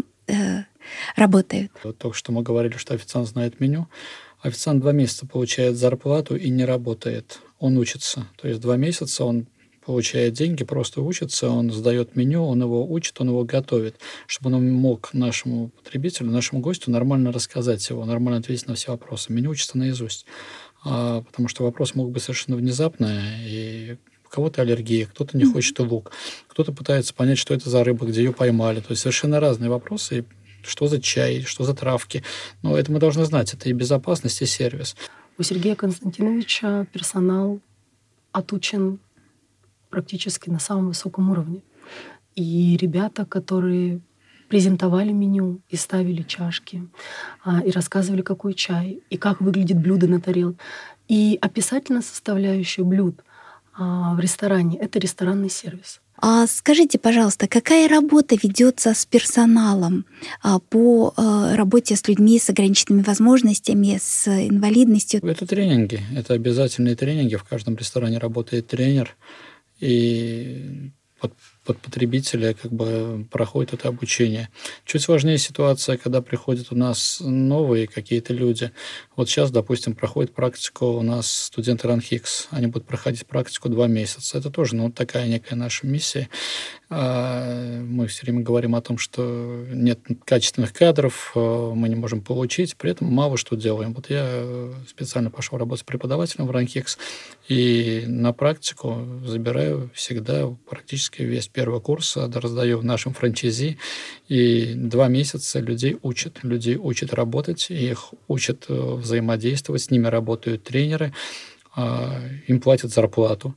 работают. 1.16 1.72
Вот 1.82 1.98
только 1.98 2.16
что 2.16 2.32
мы 2.32 2.42
говорили, 2.42 2.76
что 2.76 2.94
официант 2.94 3.28
знает 3.28 3.60
меню. 3.60 3.88
Официант 4.40 4.80
два 4.80 4.92
месяца 4.92 5.26
получает 5.26 5.76
зарплату 5.76 6.36
и 6.36 6.50
не 6.50 6.64
работает. 6.64 7.40
Он 7.58 7.78
учится. 7.78 8.26
То 8.36 8.48
есть 8.48 8.60
два 8.60 8.76
месяца 8.76 9.24
он 9.24 9.46
получает 9.84 10.34
деньги, 10.34 10.64
просто 10.64 11.02
учится, 11.02 11.50
он 11.50 11.70
сдает 11.70 12.16
меню, 12.16 12.44
он 12.44 12.62
его 12.62 12.90
учит, 12.90 13.20
он 13.20 13.28
его 13.28 13.44
готовит, 13.44 13.96
чтобы 14.26 14.54
он 14.54 14.72
мог 14.72 15.12
нашему 15.12 15.68
потребителю, 15.68 16.30
нашему 16.30 16.60
гостю 16.60 16.90
нормально 16.90 17.32
рассказать 17.32 17.88
его, 17.90 18.04
нормально 18.04 18.40
ответить 18.40 18.66
на 18.66 18.74
все 18.74 18.92
вопросы. 18.92 19.32
Меню 19.32 19.50
учится 19.50 19.78
наизусть. 19.78 20.26
А, 20.84 21.22
потому 21.22 21.48
что 21.48 21.64
вопрос 21.64 21.94
мог 21.94 22.10
быть 22.10 22.22
совершенно 22.22 22.56
внезапный, 22.56 23.20
и 23.46 23.96
у 24.26 24.28
кого-то 24.28 24.62
аллергия, 24.62 25.06
кто-то 25.06 25.36
не 25.36 25.44
хочет 25.44 25.78
лук, 25.78 26.12
кто-то 26.48 26.72
пытается 26.72 27.14
понять, 27.14 27.38
что 27.38 27.54
это 27.54 27.70
за 27.70 27.82
рыба, 27.84 28.06
где 28.06 28.22
ее 28.22 28.32
поймали. 28.32 28.80
То 28.80 28.90
есть 28.90 29.02
совершенно 29.02 29.40
разные 29.40 29.70
вопросы, 29.70 30.26
что 30.66 30.86
за 30.86 31.00
чай, 31.00 31.42
что 31.42 31.64
за 31.64 31.74
травки. 31.74 32.22
Но 32.62 32.76
это 32.76 32.92
мы 32.92 32.98
должны 32.98 33.24
знать. 33.24 33.54
Это 33.54 33.68
и 33.68 33.72
безопасность, 33.72 34.42
и 34.42 34.46
сервис. 34.46 34.96
У 35.38 35.42
Сергея 35.42 35.74
Константиновича 35.74 36.86
персонал 36.92 37.60
отучен 38.32 38.98
практически 39.90 40.50
на 40.50 40.58
самом 40.58 40.88
высоком 40.88 41.30
уровне. 41.30 41.62
И 42.34 42.76
ребята, 42.80 43.24
которые 43.24 44.00
презентовали 44.48 45.12
меню 45.12 45.60
и 45.68 45.76
ставили 45.76 46.22
чашки, 46.22 46.88
а, 47.44 47.60
и 47.62 47.70
рассказывали, 47.70 48.22
какой 48.22 48.54
чай, 48.54 49.00
и 49.10 49.16
как 49.16 49.40
выглядит 49.40 49.78
блюдо 49.78 50.06
на 50.06 50.20
тарелке. 50.20 50.58
И 51.08 51.38
описательная 51.40 52.02
составляющая 52.02 52.84
блюд 52.84 53.24
а, 53.76 54.14
в 54.14 54.20
ресторане— 54.20 54.78
это 54.80 54.98
ресторанный 54.98 55.50
сервис. 55.50 56.00
А 56.16 56.46
скажите, 56.46 56.98
пожалуйста, 56.98 57.48
какая 57.48 57.88
работа 57.88 58.36
ведется 58.40 58.94
с 58.94 59.04
персоналом 59.04 60.06
а, 60.42 60.58
по 60.58 61.12
а, 61.16 61.56
работе 61.56 61.96
с 61.96 62.06
людьми 62.08 62.38
с 62.38 62.48
ограниченными 62.50 63.02
возможностями, 63.02 63.98
с 64.00 64.28
инвалидностью? 64.28 65.20
Это 65.26 65.46
тренинги, 65.46 66.00
это 66.16 66.34
обязательные 66.34 66.96
тренинги. 66.96 67.36
В 67.36 67.44
каждом 67.44 67.76
ресторане 67.76 68.18
работает 68.18 68.68
тренер, 68.68 69.16
и 69.80 70.92
под, 71.20 71.32
под 71.64 71.78
потребителя 71.78 72.54
как 72.54 72.72
бы 72.72 73.26
проходит 73.30 73.72
это 73.72 73.88
обучение. 73.88 74.50
Чуть 74.84 75.02
сложнее 75.02 75.38
ситуация, 75.38 75.96
когда 75.96 76.20
приходят 76.20 76.70
у 76.70 76.76
нас 76.76 77.20
новые 77.20 77.86
какие-то 77.86 78.34
люди. 78.34 78.70
Вот 79.16 79.28
сейчас, 79.28 79.50
допустим, 79.50 79.94
проходит 79.94 80.34
практику 80.34 80.86
у 80.86 81.02
нас 81.02 81.30
студенты 81.30 81.86
РАНХИКС. 81.86 82.48
Они 82.50 82.66
будут 82.66 82.86
проходить 82.86 83.26
практику 83.26 83.68
два 83.68 83.86
месяца. 83.86 84.38
Это 84.38 84.50
тоже 84.50 84.74
ну, 84.74 84.90
такая 84.90 85.28
некая 85.28 85.54
наша 85.54 85.86
миссия. 85.86 86.28
А, 86.90 87.80
мы 87.80 88.06
все 88.06 88.22
время 88.22 88.42
говорим 88.42 88.74
о 88.74 88.80
том, 88.80 88.98
что 88.98 89.64
нет 89.72 90.00
качественных 90.24 90.72
кадров, 90.72 91.32
а, 91.34 91.72
мы 91.74 91.88
не 91.88 91.94
можем 91.94 92.20
получить, 92.20 92.76
при 92.76 92.90
этом 92.90 93.12
мало 93.12 93.36
что 93.36 93.56
делаем. 93.56 93.94
Вот 93.94 94.10
я 94.10 94.70
специально 94.88 95.30
пошел 95.30 95.58
работать 95.58 95.86
преподавателем 95.86 96.46
в 96.46 96.50
РАНХИКС, 96.50 96.98
и 97.48 98.04
на 98.06 98.32
практику 98.32 99.06
забираю 99.24 99.90
всегда 99.94 100.48
практически 100.68 101.22
весь 101.22 101.48
первый 101.48 101.80
курс, 101.80 102.16
раздаю 102.16 102.82
нашим 102.82 103.12
франчайзи, 103.12 103.78
и 104.28 104.72
два 104.74 105.08
месяца 105.08 105.60
людей 105.60 105.98
учат. 106.02 106.38
Людей 106.42 106.76
учат 106.76 107.12
работать, 107.12 107.70
их 107.70 108.14
учат 108.28 108.66
э, 108.68 109.00
взаимодействовать, 109.04 109.82
с 109.82 109.90
ними 109.90 110.08
работают 110.08 110.64
тренеры, 110.64 111.12
а, 111.76 112.20
им 112.46 112.60
платят 112.60 112.92
зарплату 112.92 113.54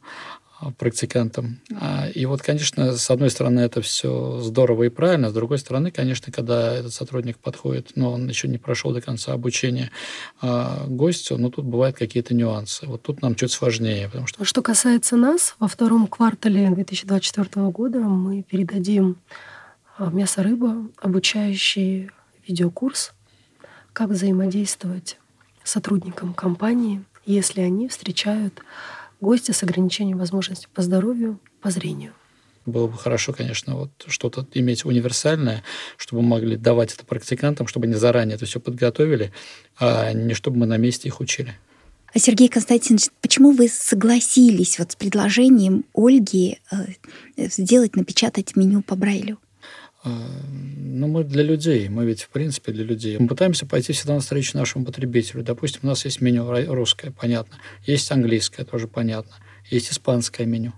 а, 0.60 0.72
практикантам. 0.72 1.60
А, 1.80 2.08
и 2.10 2.26
вот, 2.26 2.42
конечно, 2.42 2.98
с 2.98 3.12
одной 3.12 3.30
стороны, 3.30 3.60
это 3.60 3.82
все 3.82 4.40
здорово 4.40 4.84
и 4.84 4.90
правильно, 4.90 5.30
с 5.30 5.34
другой 5.34 5.60
стороны, 5.60 5.92
конечно, 5.92 6.34
когда 6.34 6.74
этот 6.74 6.94
сотрудник 6.94 7.38
подходит, 7.38 7.92
но 7.96 8.14
он 8.14 8.28
еще 8.28 8.48
не 8.48 8.58
прошел 8.58 8.92
до 8.92 9.02
конца 9.02 9.34
обучения 9.34 9.92
гостю, 10.42 11.38
ну, 11.38 11.52
тут 11.52 11.66
бывают 11.66 11.96
какие-то 11.96 12.34
нюансы. 12.34 12.88
Вот 12.88 13.04
тут 13.04 13.22
нам 13.22 13.36
чуть 13.36 13.52
сложнее. 13.52 14.08
Потому 14.08 14.28
что... 14.28 14.44
Что 14.44 14.62
касается 14.62 15.16
нас, 15.16 15.56
во 15.60 15.68
втором 15.68 16.08
квартале 16.08 16.70
2024 16.70 17.68
года 17.68 18.00
мы 18.00 18.42
передадим 18.42 19.18
«Мясо 20.00 20.44
рыба», 20.44 20.88
обучающий 21.02 22.10
видеокурс, 22.48 23.14
как 23.94 24.10
взаимодействовать 24.10 25.18
сотрудникам 25.68 26.34
компании, 26.34 27.04
если 27.26 27.62
они 27.62 27.88
встречают 27.88 28.62
гостя 29.22 29.54
с 29.54 29.64
ограничением 29.64 30.18
возможностей 30.18 30.68
по 30.74 30.82
здоровью, 30.82 31.40
по 31.62 31.72
зрению. 31.72 32.14
Было 32.66 32.88
бы 32.88 32.98
хорошо, 32.98 33.32
конечно, 33.32 33.76
вот 33.76 33.92
что-то 34.08 34.46
иметь 34.54 34.84
универсальное, 34.84 35.64
чтобы 35.96 36.22
мы 36.22 36.30
могли 36.30 36.58
давать 36.58 36.94
это 36.94 37.06
практикантам, 37.06 37.66
чтобы 37.66 37.86
они 37.86 37.96
заранее 37.96 38.36
это 38.36 38.46
все 38.46 38.60
подготовили, 38.60 39.32
а 39.80 40.12
не 40.12 40.34
чтобы 40.34 40.58
мы 40.58 40.66
на 40.66 40.78
месте 40.78 41.08
их 41.08 41.22
учили. 41.22 41.56
А 42.14 42.20
Сергей 42.20 42.50
Константинович, 42.50 43.10
почему 43.22 43.52
вы 43.52 43.70
согласились 43.70 44.80
вот 44.80 44.92
с 44.92 44.96
предложением 44.96 45.86
Ольги 45.94 46.60
э, 46.72 47.48
сделать, 47.48 47.96
напечатать 47.96 48.56
меню 48.56 48.82
по 48.82 48.96
Брайлю? 48.96 49.40
А, 50.08 50.10
ну, 50.46 51.08
мы 51.08 51.24
для 51.26 51.44
людей, 51.44 51.90
мы 51.90 52.06
ведь, 52.06 52.24
в 52.24 52.30
принципе, 52.30 52.72
для 52.72 52.86
людей. 52.86 53.18
Мы 53.18 53.28
пытаемся 53.28 53.66
пойти 53.66 53.92
всегда 53.92 54.14
навстречу 54.14 54.58
нашему 54.58 54.86
потребителю. 54.86 55.44
Допустим, 55.44 55.82
у 55.84 55.88
нас 55.88 56.06
есть 56.06 56.22
меню 56.22 56.50
русское, 56.74 57.12
понятно. 57.12 57.58
Есть 57.86 58.12
английское, 58.12 58.64
тоже 58.64 58.88
понятно. 58.88 59.36
Есть 59.70 59.92
испанское 59.92 60.48
меню. 60.48 60.74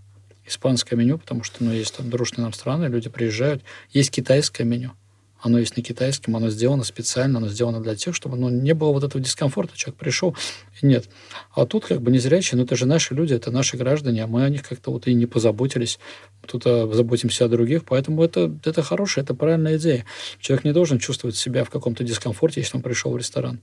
Испанское 0.46 0.98
меню, 0.98 1.20
потому 1.20 1.44
что, 1.44 1.64
ну, 1.64 1.72
есть 1.72 1.96
там 1.96 2.10
дружные 2.10 2.44
нам 2.44 2.54
страны, 2.54 2.86
люди 2.86 3.08
приезжают. 3.08 3.64
Есть 3.92 4.10
китайское 4.10 4.66
меню. 4.66 4.94
Оно 5.42 5.60
есть 5.60 5.78
на 5.78 5.84
китайском, 5.84 6.36
оно 6.36 6.50
сделано 6.50 6.84
специально, 6.84 7.38
оно 7.38 7.48
сделано 7.48 7.82
для 7.82 7.96
тех, 7.96 8.14
чтобы 8.14 8.36
ну, 8.36 8.50
не 8.50 8.74
было 8.74 8.92
вот 8.92 9.04
этого 9.04 9.24
дискомфорта. 9.24 9.78
Человек 9.78 10.00
пришел, 10.00 10.36
и 10.82 10.86
нет. 10.86 11.10
А 11.54 11.66
тут 11.66 11.86
как 11.86 12.02
бы 12.02 12.12
незрячие, 12.12 12.58
ну 12.58 12.66
это 12.66 12.76
же 12.76 12.86
наши 12.86 13.14
люди, 13.14 13.34
это 13.34 13.50
наши 13.52 13.78
граждане, 13.78 14.24
а 14.24 14.28
мы 14.28 14.44
о 14.44 14.50
них 14.50 14.68
как-то 14.68 14.92
вот 14.92 15.08
и 15.08 15.14
не 15.14 15.26
позаботились. 15.26 16.00
Тут 16.46 16.64
а, 16.66 16.92
заботимся 16.92 17.46
о 17.46 17.48
других, 17.48 17.86
поэтому 17.86 18.24
это, 18.24 18.54
это 18.66 18.82
хорошая, 18.82 19.24
это 19.24 19.34
правильная 19.34 19.78
идея. 19.78 20.06
Человек 20.40 20.66
не 20.66 20.74
должен 20.74 21.00
чувствовать 21.00 21.38
себя 21.38 21.64
в 21.64 21.70
каком-то 21.70 22.04
дискомфорте, 22.04 22.60
если 22.60 22.76
он 22.76 22.84
пришел 22.84 23.12
в 23.12 23.18
ресторан. 23.18 23.62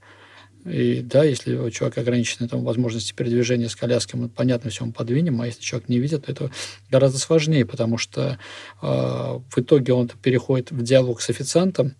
И 0.66 1.00
да, 1.00 1.24
если 1.24 1.56
у 1.56 1.70
человека 1.70 2.00
ограничены 2.00 2.48
там, 2.48 2.64
возможности 2.64 3.12
передвижения 3.12 3.68
с 3.68 3.76
коляской, 3.76 4.18
мы, 4.18 4.28
понятно, 4.28 4.70
все 4.70 4.84
мы 4.84 4.92
подвинем, 4.92 5.40
а 5.40 5.46
если 5.46 5.62
человек 5.62 5.88
не 5.88 5.98
видит, 5.98 6.26
то 6.26 6.32
это 6.32 6.50
гораздо 6.90 7.18
сложнее, 7.18 7.64
потому 7.64 7.98
что 7.98 8.38
э, 8.82 8.86
в 8.86 9.58
итоге 9.58 9.92
он 9.92 10.08
переходит 10.08 10.72
в 10.72 10.82
диалог 10.82 11.20
с 11.20 11.30
официантом, 11.30 11.94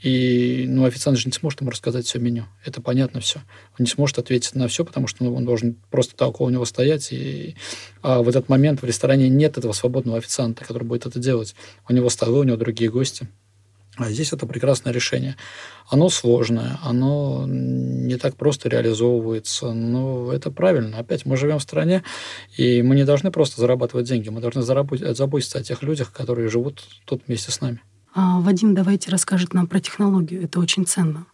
и 0.00 0.66
ну, 0.68 0.84
официант 0.84 1.18
же 1.18 1.26
не 1.26 1.32
сможет 1.32 1.62
ему 1.62 1.70
рассказать 1.70 2.04
все 2.04 2.18
меню. 2.18 2.44
Это 2.64 2.82
понятно 2.82 3.20
все. 3.20 3.40
Он 3.78 3.84
не 3.84 3.86
сможет 3.86 4.18
ответить 4.18 4.54
на 4.54 4.68
все, 4.68 4.84
потому 4.84 5.06
что 5.06 5.24
ну, 5.24 5.34
он 5.34 5.44
должен 5.46 5.76
просто 5.90 6.14
так 6.14 6.40
у 6.40 6.48
него 6.50 6.66
стоять. 6.66 7.12
И 7.12 7.56
а 8.02 8.22
в 8.22 8.28
этот 8.28 8.48
момент 8.48 8.82
в 8.82 8.84
ресторане 8.84 9.30
нет 9.30 9.56
этого 9.56 9.72
свободного 9.72 10.18
официанта, 10.18 10.64
который 10.64 10.84
будет 10.84 11.06
это 11.06 11.18
делать. 11.18 11.54
У 11.88 11.94
него 11.94 12.10
столы, 12.10 12.40
у 12.40 12.44
него 12.44 12.58
другие 12.58 12.90
гости. 12.90 13.26
А 13.96 14.10
здесь 14.10 14.32
это 14.32 14.46
прекрасное 14.46 14.92
решение. 14.92 15.36
Оно 15.88 16.10
сложное, 16.10 16.78
оно 16.82 17.46
не 17.48 18.16
так 18.16 18.36
просто 18.36 18.68
реализовывается, 18.68 19.72
но 19.72 20.32
это 20.32 20.50
правильно. 20.50 20.98
Опять 20.98 21.24
мы 21.24 21.36
живем 21.38 21.58
в 21.58 21.62
стране, 21.62 22.02
и 22.58 22.82
мы 22.82 22.94
не 22.94 23.04
должны 23.04 23.30
просто 23.30 23.60
зарабатывать 23.60 24.06
деньги, 24.06 24.28
мы 24.28 24.40
должны 24.40 24.62
заботиться 24.62 25.58
о 25.58 25.62
тех 25.62 25.82
людях, 25.82 26.12
которые 26.12 26.48
живут 26.48 26.84
тут 27.06 27.22
вместе 27.26 27.52
с 27.52 27.60
нами. 27.62 27.80
А, 28.14 28.40
Вадим, 28.40 28.74
давайте 28.74 29.10
расскажет 29.10 29.54
нам 29.54 29.66
про 29.66 29.80
технологию, 29.80 30.44
это 30.44 30.60
очень 30.60 30.86
ценно. 30.86 31.26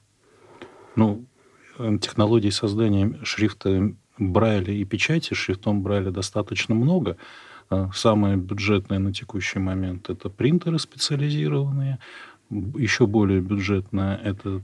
Ну, 0.94 1.24
э, 1.78 1.98
технологий 2.00 2.50
создания 2.52 3.18
шрифта 3.24 3.92
Брайля 4.18 4.72
и 4.72 4.84
печати 4.84 5.34
шрифтом 5.34 5.82
Брайля 5.82 6.10
достаточно 6.12 6.76
много. 6.76 7.16
А, 7.70 7.90
самое 7.92 8.36
бюджетное 8.36 9.00
на 9.00 9.12
текущий 9.12 9.58
момент– 9.58 10.10
это 10.10 10.28
принтеры 10.28 10.78
специализированные– 10.78 11.98
еще 12.76 13.06
более 13.06 13.40
бюджетно 13.40 14.20
это 14.22 14.62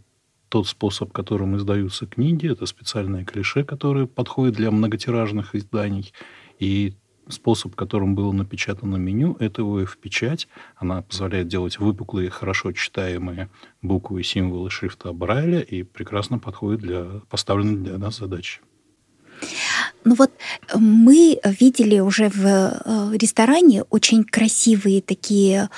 тот 0.48 0.66
способ, 0.66 1.12
которым 1.12 1.56
издаются 1.56 2.06
книги. 2.06 2.50
Это 2.50 2.66
специальное 2.66 3.24
клише, 3.24 3.64
которое 3.64 4.06
подходит 4.06 4.54
для 4.54 4.70
многотиражных 4.70 5.54
изданий. 5.54 6.12
И 6.58 6.94
способ, 7.28 7.74
которым 7.74 8.14
было 8.14 8.32
напечатано 8.32 8.96
меню, 8.96 9.36
это 9.38 9.62
ОФ-печать. 9.62 10.48
Она 10.76 11.02
позволяет 11.02 11.48
делать 11.48 11.78
выпуклые, 11.78 12.30
хорошо 12.30 12.72
читаемые 12.72 13.50
буквы 13.82 14.22
символы 14.22 14.70
шрифта 14.70 15.12
Брайля 15.12 15.60
и 15.60 15.82
прекрасно 15.82 16.38
подходит 16.38 16.80
для 16.80 17.04
поставленной 17.28 17.76
для 17.76 17.98
нас 17.98 18.18
задачи. 18.18 18.60
Ну 20.04 20.14
вот 20.14 20.30
э, 20.68 20.78
мы 20.78 21.38
видели 21.44 22.00
уже 22.00 22.28
в 22.30 22.44
э, 22.44 23.16
ресторане 23.16 23.84
очень 23.90 24.24
красивые 24.24 25.02
такие 25.02 25.68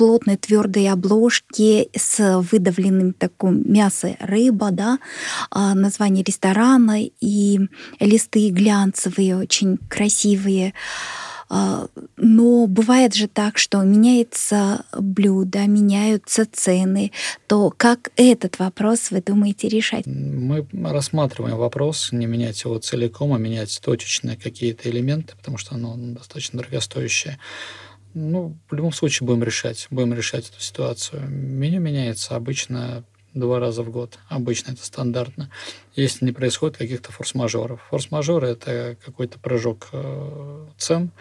плотные 0.00 0.38
твердые 0.38 0.92
обложки 0.92 1.90
с 1.94 2.40
выдавленным 2.50 3.12
таким 3.12 3.70
мясо 3.70 4.16
рыба, 4.18 4.70
да, 4.70 4.98
а, 5.50 5.74
название 5.74 6.24
ресторана 6.24 7.02
и 7.02 7.60
листы 8.00 8.48
глянцевые, 8.48 9.36
очень 9.36 9.76
красивые. 9.90 10.72
А, 11.50 11.88
но 12.16 12.66
бывает 12.66 13.14
же 13.14 13.28
так, 13.28 13.58
что 13.58 13.82
меняется 13.82 14.86
блюдо, 14.98 15.66
меняются 15.66 16.46
цены. 16.50 17.12
То 17.46 17.70
как 17.76 18.10
этот 18.16 18.58
вопрос, 18.58 19.10
вы 19.10 19.20
думаете, 19.20 19.68
решать? 19.68 20.06
Мы 20.06 20.66
рассматриваем 20.72 21.58
вопрос 21.58 22.10
не 22.10 22.24
менять 22.24 22.64
его 22.64 22.78
целиком, 22.78 23.34
а 23.34 23.38
менять 23.38 23.78
точечные 23.84 24.38
какие-то 24.38 24.88
элементы, 24.88 25.34
потому 25.36 25.58
что 25.58 25.74
оно 25.74 25.94
достаточно 25.98 26.60
дорогостоящее. 26.60 27.38
Ну, 28.14 28.56
в 28.68 28.74
любом 28.74 28.92
случае 28.92 29.26
будем 29.26 29.44
решать, 29.44 29.86
будем 29.90 30.12
решать 30.14 30.48
эту 30.48 30.60
ситуацию. 30.60 31.28
Меню 31.28 31.80
меняется 31.80 32.34
обычно 32.34 33.04
два 33.34 33.60
раза 33.60 33.82
в 33.82 33.90
год. 33.90 34.18
Обычно 34.28 34.72
это 34.72 34.84
стандартно. 34.84 35.50
Если 35.94 36.24
не 36.24 36.32
происходит 36.32 36.76
каких-то 36.76 37.12
форс-мажоров. 37.12 37.80
Форс-мажоры– 37.90 38.48
это 38.48 38.96
какой-то 39.04 39.38
прыжок 39.38 39.88
э, 39.92 40.66
цен, 40.76 41.12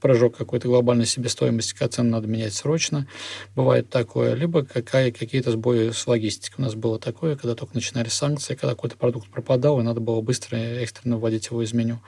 прыжок 0.00 0.36
какой-то 0.36 0.68
глобальной 0.68 1.04
себестоимости, 1.04 1.72
когда 1.72 1.88
цены 1.88 2.10
надо 2.10 2.28
менять 2.28 2.54
срочно. 2.54 3.06
Бывает 3.54 3.90
такое. 3.90 4.34
Либо 4.34 4.64
какая, 4.64 5.12
какие-то 5.12 5.50
сбои 5.50 5.90
с 5.90 6.06
логистикой. 6.06 6.62
У 6.62 6.66
нас 6.66 6.74
было 6.74 6.98
такое, 6.98 7.36
когда 7.36 7.54
только 7.54 7.74
начинались 7.74 8.12
санкции, 8.12 8.54
когда 8.54 8.74
какой-то 8.74 8.96
продукт 8.96 9.28
пропадал, 9.28 9.80
и 9.80 9.82
надо 9.82 10.00
было 10.00 10.22
быстро, 10.22 10.56
экстренно 10.56 11.18
вводить 11.18 11.46
его 11.46 11.62
из 11.62 11.74
меню 11.74 12.00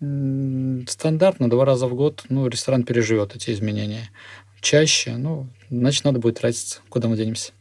стандартно 0.00 1.48
два 1.48 1.64
раза 1.64 1.86
в 1.86 1.94
год 1.94 2.24
ну, 2.28 2.46
ресторан 2.46 2.82
переживет 2.82 3.34
эти 3.34 3.50
изменения. 3.50 4.10
Чаще, 4.60 5.16
ну, 5.16 5.46
значит, 5.70 6.04
надо 6.04 6.18
будет 6.18 6.38
тратиться. 6.38 6.80
Куда 6.88 7.08
мы 7.08 7.16
денемся? 7.16 7.52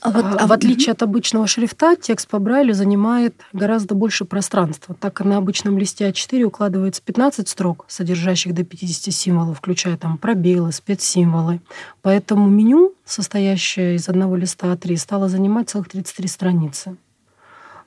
А, 0.00 0.10
вот, 0.10 0.24
а 0.38 0.46
в 0.46 0.52
отличие 0.52 0.92
от 0.92 1.02
обычного 1.02 1.46
шрифта, 1.46 1.96
текст 1.96 2.28
по 2.28 2.38
Брайлю 2.38 2.74
занимает 2.74 3.34
гораздо 3.52 3.94
больше 3.94 4.24
пространства, 4.24 4.94
так 4.94 5.14
как 5.14 5.26
на 5.26 5.38
обычном 5.38 5.78
листе 5.78 6.08
А4 6.08 6.42
укладывается 6.42 7.02
15 7.02 7.48
строк, 7.48 7.86
содержащих 7.88 8.54
до 8.54 8.64
50 8.64 9.12
символов, 9.12 9.58
включая 9.58 9.96
там 9.96 10.18
пробелы, 10.18 10.72
спецсимволы. 10.72 11.60
Поэтому 12.02 12.48
меню, 12.48 12.94
состоящее 13.04 13.96
из 13.96 14.08
одного 14.08 14.36
листа 14.36 14.72
А3, 14.72 14.96
стало 14.96 15.28
занимать 15.28 15.70
целых 15.70 15.88
33 15.88 16.28
страницы. 16.28 16.96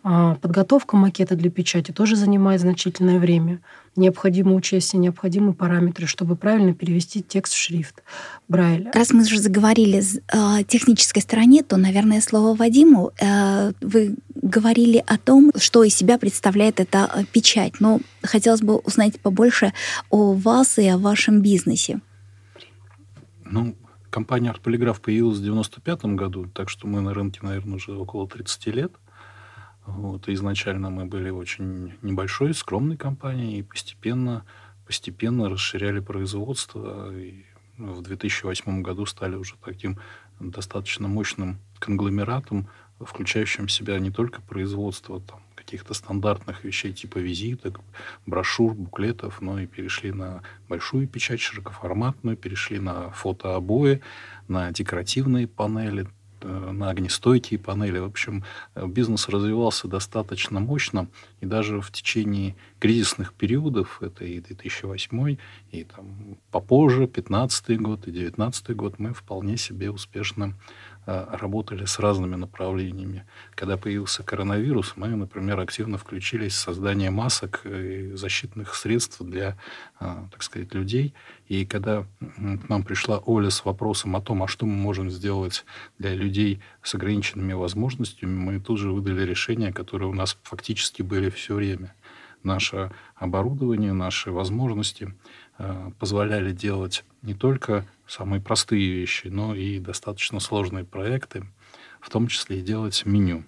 А 0.05 0.36
подготовка 0.36 0.98
макета 0.98 1.36
для 1.36 1.50
печати 1.50 1.91
тоже 1.91 2.17
занимает 2.17 2.60
значительное 2.60 3.19
время. 3.19 3.62
Необходимо 3.95 4.53
учесть 4.53 4.89
все 4.89 4.98
необходимые 4.98 5.53
параметры, 5.53 6.07
чтобы 6.07 6.36
правильно 6.36 6.74
перевести 6.74 7.24
текст 7.24 7.53
в 7.53 7.57
шрифт 7.57 8.03
Брайля. 8.50 8.91
Раз 8.93 9.12
мы 9.12 9.22
уже 9.22 9.39
заговорили 9.39 10.03
о 10.27 10.62
технической 10.63 11.22
стороне, 11.22 11.63
то, 11.63 11.77
наверное, 11.77 12.19
слово 12.19 12.53
Вадиму. 12.53 13.12
Э, 13.22 13.72
вы 13.79 14.15
говорили 14.36 15.01
о 15.07 15.17
том, 15.17 15.51
что 15.55 15.86
из 15.86 15.95
себя 15.95 16.17
представляет 16.17 16.81
эта 16.81 17.10
э, 17.15 17.24
печать, 17.31 17.79
но 17.79 18.01
хотелось 18.24 18.62
бы 18.62 18.75
узнать 18.79 19.22
побольше 19.22 19.72
о 20.10 20.33
вас 20.33 20.79
и 20.79 20.88
о 20.88 20.98
вашем 20.98 21.41
бизнесе. 21.41 22.01
Ну, 23.45 23.74
компания 24.10 24.50
«Артполиграф» 24.50 25.00
появилась 25.00 25.38
в 25.38 25.43
95 25.43 26.05
году, 26.15 26.45
так 26.53 26.69
что 26.69 26.88
мы 26.88 27.00
на 27.00 27.13
рынке, 27.13 27.39
наверное, 27.41 27.75
уже 27.75 27.93
около 27.93 28.27
30 28.27 28.67
лет. 28.67 28.91
Вот, 29.86 30.30
изначально 30.30 30.90
мы 30.90 31.06
были 31.06 31.30
очень 31.30 31.94
небольшой, 32.02 32.54
скромной 32.54 32.98
компанией, 32.98 33.60
и 33.60 33.63
постепенно, 33.63 34.46
постепенно 34.86 35.50
расширяли 35.50 36.00
производство. 36.00 37.13
И 37.13 37.44
в 37.78 38.02
2008 38.02 38.82
году 38.82 39.06
стали 39.06 39.36
уже 39.36 39.56
таким 39.63 40.00
достаточно 40.40 41.08
мощным 41.08 41.60
конгломератом, 41.80 42.68
включающим 43.00 43.68
в 43.68 43.72
себя 43.72 44.00
не 44.00 44.10
только 44.10 44.42
производство 44.42 45.20
там, 45.20 45.42
каких-то 45.56 45.94
стандартных 45.94 46.63
вещей 46.63 46.94
типа 46.94 47.18
визиток, 47.18 47.82
брошюр, 48.25 48.74
буклетов, 48.74 49.42
но 49.42 49.60
и 49.60 49.68
перешли 49.68 50.14
на 50.14 50.44
большую 50.70 51.10
печать 51.10 51.42
широкоформатную, 51.42 52.38
перешли 52.38 52.79
на 52.79 53.10
фотообои, 53.10 54.01
на 54.48 54.72
декоративные 54.72 55.48
панели, 55.48 56.07
Э, 56.07 56.23
на 56.48 56.90
огнестойкие 56.90 57.60
панели. 57.60 58.00
В 58.00 58.06
общем, 58.06 58.44
э, 58.75 58.86
бизнес 58.88 59.29
развивался 59.29 59.88
достаточно 59.88 60.60
мощно, 60.60 61.08
и 61.42 61.46
даже 61.46 61.82
в 61.82 61.92
течение 61.92 62.56
кризисных 62.79 63.34
периодов, 63.34 64.01
это 64.01 64.25
и 64.25 64.40
2008, 64.40 65.38
и 65.72 65.84
там 65.84 66.38
попозже, 66.51 67.08
15 67.08 67.77
год 67.79 68.08
и 68.08 68.12
19 68.12 68.75
год, 68.75 69.00
мы 69.00 69.14
вполне 69.14 69.58
себе 69.58 69.92
успешно 69.92 70.53
Э, 70.53 70.93
работали 71.05 71.85
с 71.85 72.00
разными 72.00 72.35
направлениями. 72.35 73.25
Когда 73.55 73.77
появился 73.77 74.24
коронавирус, 74.24 74.94
мы, 74.96 75.09
например, 75.09 75.59
активно 75.59 75.98
включились 75.98 76.53
в 76.53 76.59
создание 76.59 77.09
масок 77.09 77.66
и 77.66 78.11
защитных 78.16 78.75
средств 78.75 79.22
для, 79.22 79.57
э, 80.00 80.16
так 80.31 80.44
сказать, 80.44 80.74
людей. 80.74 81.13
И 81.48 81.66
когда 81.66 82.03
к 82.20 82.70
нам 82.70 82.83
пришла 82.83 83.20
Оля 83.25 83.50
с 83.50 83.66
вопросом 83.66 84.16
о 84.16 84.22
том, 84.22 84.44
а 84.44 84.48
что 84.48 84.66
мы 84.66 84.75
можем 84.75 85.09
сделать 85.09 85.66
для 86.00 86.13
людей 86.13 86.61
с 86.81 86.96
ограниченными 86.96 87.53
возможностями, 87.53 88.31
мы 88.31 88.59
тут 88.59 88.79
же 88.79 88.92
выдали 88.92 89.24
решения, 89.24 89.72
которые 89.72 90.09
у 90.09 90.13
нас 90.13 90.37
фактически 90.44 91.01
были 91.01 91.29
все 91.29 91.55
время. 91.55 91.94
Наше 92.44 92.92
оборудование, 93.16 93.94
наши 93.94 94.32
возможности 94.32 95.14
э, 95.58 95.92
позволяли 95.98 96.51
делать 96.51 97.06
не 97.22 97.34
только 97.34 97.86
самые 98.06 98.42
простые 98.42 98.92
вещи, 98.92 99.27
но 99.27 99.56
и 99.56 99.79
достаточно 99.79 100.40
сложные 100.40 100.84
проекты, 100.84 101.46
в 102.01 102.10
том 102.10 102.27
числе 102.27 102.60
и 102.60 102.64
делать 102.64 103.06
меню. 103.06 103.46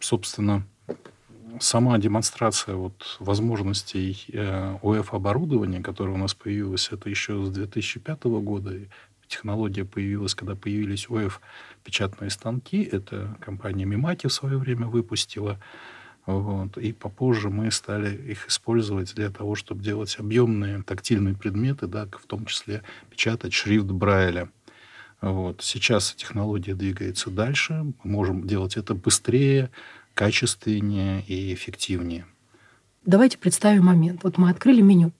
Собственно, 0.00 0.66
сама 1.60 1.98
демонстрация 1.98 2.74
вот 2.74 3.16
возможностей 3.20 4.24
э, 4.32 4.78
ОФ-оборудования, 4.82 5.80
которое 5.80 6.12
у 6.12 6.16
нас 6.16 6.34
появилось, 6.34 6.88
это 6.90 7.10
еще 7.10 7.44
с 7.44 7.50
2005 7.50 8.24
года. 8.24 8.74
Технология 9.26 9.84
появилась, 9.84 10.34
когда 10.34 10.54
появились 10.54 11.06
ОФ-печатные 11.10 12.30
станки. 12.30 12.82
Это 12.82 13.36
компания 13.40 13.84
Мимаки 13.84 14.26
в 14.26 14.32
свое 14.32 14.56
время 14.56 14.86
выпустила. 14.86 15.60
Вот. 16.28 16.76
И 16.76 16.92
попозже 16.92 17.48
мы 17.48 17.70
стали 17.70 18.14
их 18.14 18.48
использовать 18.48 19.14
для 19.14 19.30
того, 19.30 19.54
чтобы 19.54 19.82
делать 19.82 20.14
объемные 20.18 20.82
тактильные 20.82 21.34
предметы, 21.34 21.86
да, 21.86 22.06
в 22.06 22.26
том 22.26 22.44
числе 22.44 22.82
печатать 23.08 23.54
шрифт 23.54 23.86
Брайля. 23.86 24.50
Вот. 25.22 25.62
Сейчас 25.62 26.12
технология 26.12 26.74
двигается 26.74 27.30
дальше. 27.30 27.82
Мы 28.04 28.10
можем 28.10 28.46
делать 28.46 28.76
это 28.76 28.94
быстрее, 28.94 29.70
качественнее 30.12 31.22
и 31.26 31.54
эффективнее. 31.54 32.26
Давайте 33.06 33.38
представим 33.38 33.86
момент. 33.86 34.22
Вот 34.22 34.36
мы 34.36 34.50
открыли 34.50 34.82
меню, 34.82 35.12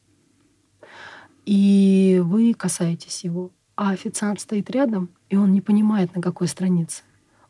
и 1.46 2.20
вы 2.22 2.52
касаетесь 2.52 3.24
его, 3.24 3.50
а 3.76 3.92
официант 3.92 4.40
стоит 4.40 4.68
рядом, 4.70 5.08
и 5.30 5.36
он 5.36 5.54
не 5.54 5.62
понимает, 5.62 6.14
на 6.14 6.20
какой 6.20 6.48
странице. 6.48 7.02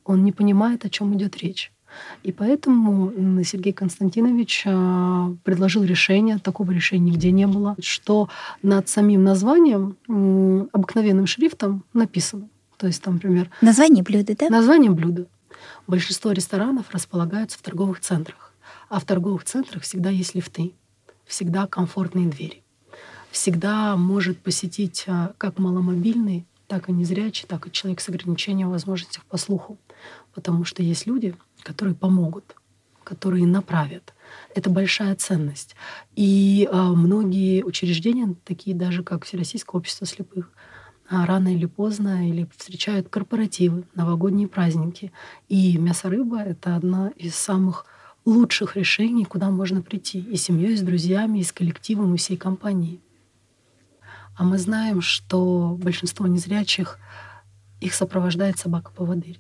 Он 0.05 0.23
не 0.23 0.31
понимает, 0.31 0.85
о 0.85 0.91
чем 0.91 1.13
идет 1.17 1.39
речь. 1.39 1.73
И 2.23 2.33
поэтому 2.33 3.43
Сергей 3.45 3.73
Константинович 3.73 4.65
а, 4.67 5.33
предложил 5.45 5.85
решение, 5.85 6.39
такого 6.39 6.71
решения 6.71 7.11
нигде 7.11 7.31
не 7.31 7.47
было, 7.47 7.77
что 7.81 8.29
над 8.63 8.89
самим 8.89 9.25
названием 9.25 9.97
обыкновенным 10.73 11.27
шрифтом 11.27 11.85
написано. 11.93 12.49
То 12.77 12.87
есть 12.87 13.03
там, 13.03 13.15
например... 13.15 13.51
Название 13.61 14.05
блюда, 14.05 14.37
да? 14.37 14.49
Название 14.49 14.91
блюда. 14.91 15.27
Большинство 15.87 16.33
ресторанов 16.33 16.91
располагаются 16.93 17.59
в 17.59 17.63
торговых 17.63 18.01
центрах. 18.01 18.53
А 18.89 19.01
в 19.01 19.05
торговых 19.05 19.45
центрах 19.45 19.83
всегда 19.83 20.11
есть 20.11 20.35
лифты, 20.35 20.73
всегда 21.27 21.67
комфортные 21.67 22.29
двери. 22.29 22.63
Всегда 23.31 23.97
может 23.97 24.39
посетить 24.39 25.05
а, 25.07 25.33
как 25.39 25.59
маломобильный, 25.59 26.47
так 26.67 26.89
и 26.89 26.93
незрячий, 26.93 27.47
так 27.47 27.67
и 27.67 27.73
человек 27.73 28.01
с 28.01 28.09
ограничением 28.09 28.71
возможностей 28.71 29.21
по 29.29 29.37
слуху. 29.37 29.79
Потому 30.35 30.65
что 30.65 30.83
есть 30.83 31.07
люди, 31.07 31.35
которые 31.69 31.95
помогут, 31.95 32.57
которые 33.05 33.47
направят. 33.47 34.15
Это 34.55 34.71
большая 34.71 35.15
ценность. 35.17 35.77
И 36.17 36.67
а, 36.73 36.93
многие 36.93 37.63
учреждения, 37.63 38.35
такие 38.45 38.75
даже 38.75 39.03
как 39.03 39.27
Всероссийское 39.27 39.79
общество 39.79 40.07
слепых, 40.07 40.51
а, 41.11 41.27
рано 41.27 41.55
или 41.55 41.67
поздно 41.67 42.27
или 42.27 42.49
встречают 42.57 43.11
корпоративы, 43.11 43.85
новогодние 43.95 44.49
праздники. 44.49 45.13
И 45.49 45.77
мясо-рыба— 45.77 46.39
это 46.53 46.75
одна 46.75 47.11
из 47.17 47.35
самых 47.35 47.85
лучших 48.25 48.75
решений, 48.77 49.27
куда 49.27 49.51
можно 49.51 49.83
прийти 49.83 50.21
и 50.21 50.37
с 50.37 50.45
семьей, 50.45 50.73
и 50.73 50.77
с 50.77 50.83
друзьями, 50.83 51.41
и 51.41 51.45
с 51.45 51.53
коллективом, 51.53 52.15
и 52.15 52.19
всей 52.19 52.39
компанией. 52.39 53.01
А 54.37 54.45
мы 54.45 54.57
знаем, 54.57 55.03
что 55.03 55.77
большинство 55.79 56.27
незрячих 56.27 56.99
их 57.81 57.93
сопровождает 57.93 58.59
собака-поводырь. 58.59 59.39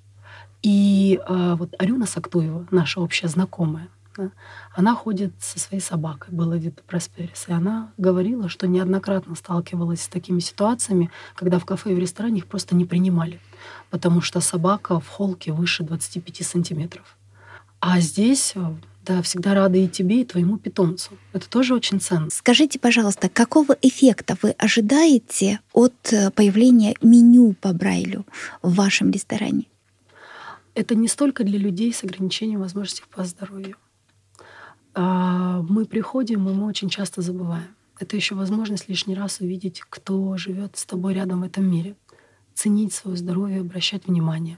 И 0.63 1.21
э, 1.27 1.55
вот 1.57 1.75
Арюна 1.79 2.07
Сактуева, 2.07 2.67
наша 2.71 3.01
общая 3.01 3.29
знакомая, 3.29 3.89
да, 4.17 4.31
она 4.75 4.95
ходит 4.95 5.33
со 5.39 5.61
своей 5.61 5.81
собакой, 5.81 6.35
была 6.35 6.57
Вита 6.57 6.83
Просперис, 6.87 7.45
и 7.47 7.53
она 7.53 7.93
говорила, 7.97 8.49
что 8.49 8.67
неоднократно 8.67 9.37
сталкивалась 9.37 10.03
с 10.03 10.09
такими 10.09 10.41
ситуациями, 10.41 11.11
когда 11.37 11.59
в 11.59 11.65
кафе 11.65 11.93
и 11.93 11.95
в 11.95 11.99
ресторане 11.99 12.39
их 12.39 12.47
просто 12.47 12.75
не 12.75 12.85
принимали, 12.85 13.41
потому 13.91 14.21
что 14.21 14.41
собака 14.41 14.99
в 14.99 15.09
холке 15.09 15.53
выше 15.53 15.85
25 15.85 16.45
сантиметров. 16.45 17.17
А 17.81 18.01
здесь 18.01 18.53
э, 18.57 18.75
да, 19.09 19.23
всегда 19.23 19.55
рады 19.55 19.85
и 19.85 19.89
тебе, 19.89 20.21
и 20.21 20.25
твоему 20.25 20.59
питомцу. 20.59 21.13
Это 21.33 21.49
тоже 21.49 21.75
очень 21.75 22.01
ценно. 22.01 22.29
Скажите, 22.31 22.79
пожалуйста, 22.79 23.29
какого 23.29 23.77
эффекта 23.81 24.37
вы 24.43 24.51
ожидаете 24.51 25.61
от 25.73 25.95
э, 26.13 26.31
появления 26.31 26.95
меню 27.01 27.55
по 27.61 27.73
Брайлю 27.73 28.27
в 28.63 28.75
вашем 28.75 29.11
ресторане? 29.11 29.65
Это 30.79 30.95
не 30.95 31.09
столько 31.09 31.43
для 31.43 31.59
людей 31.59 31.93
с 31.93 32.05
ограничением 32.05 32.61
возможностей 32.61 33.03
по 33.11 33.25
здоровью. 33.25 33.77
А 34.95 35.61
мы 35.69 35.87
приходим, 35.87 36.49
и 36.49 36.53
мы 36.53 36.67
очень 36.67 36.89
часто 36.89 37.21
забываем. 37.21 37.75
Это 37.99 38.15
еще 38.15 38.37
возможность 38.37 38.89
лишний 38.89 39.17
раз 39.17 39.41
увидеть, 39.41 39.83
кто 39.91 40.37
живет 40.37 40.77
с 40.77 40.85
тобой 40.85 41.15
рядом 41.15 41.41
в 41.41 41.47
этом 41.47 41.69
мире. 41.69 41.97
Ценить 42.55 42.93
свое 42.95 43.17
здоровье, 43.17 43.63
обращать 43.63 44.07
внимание. 44.07 44.57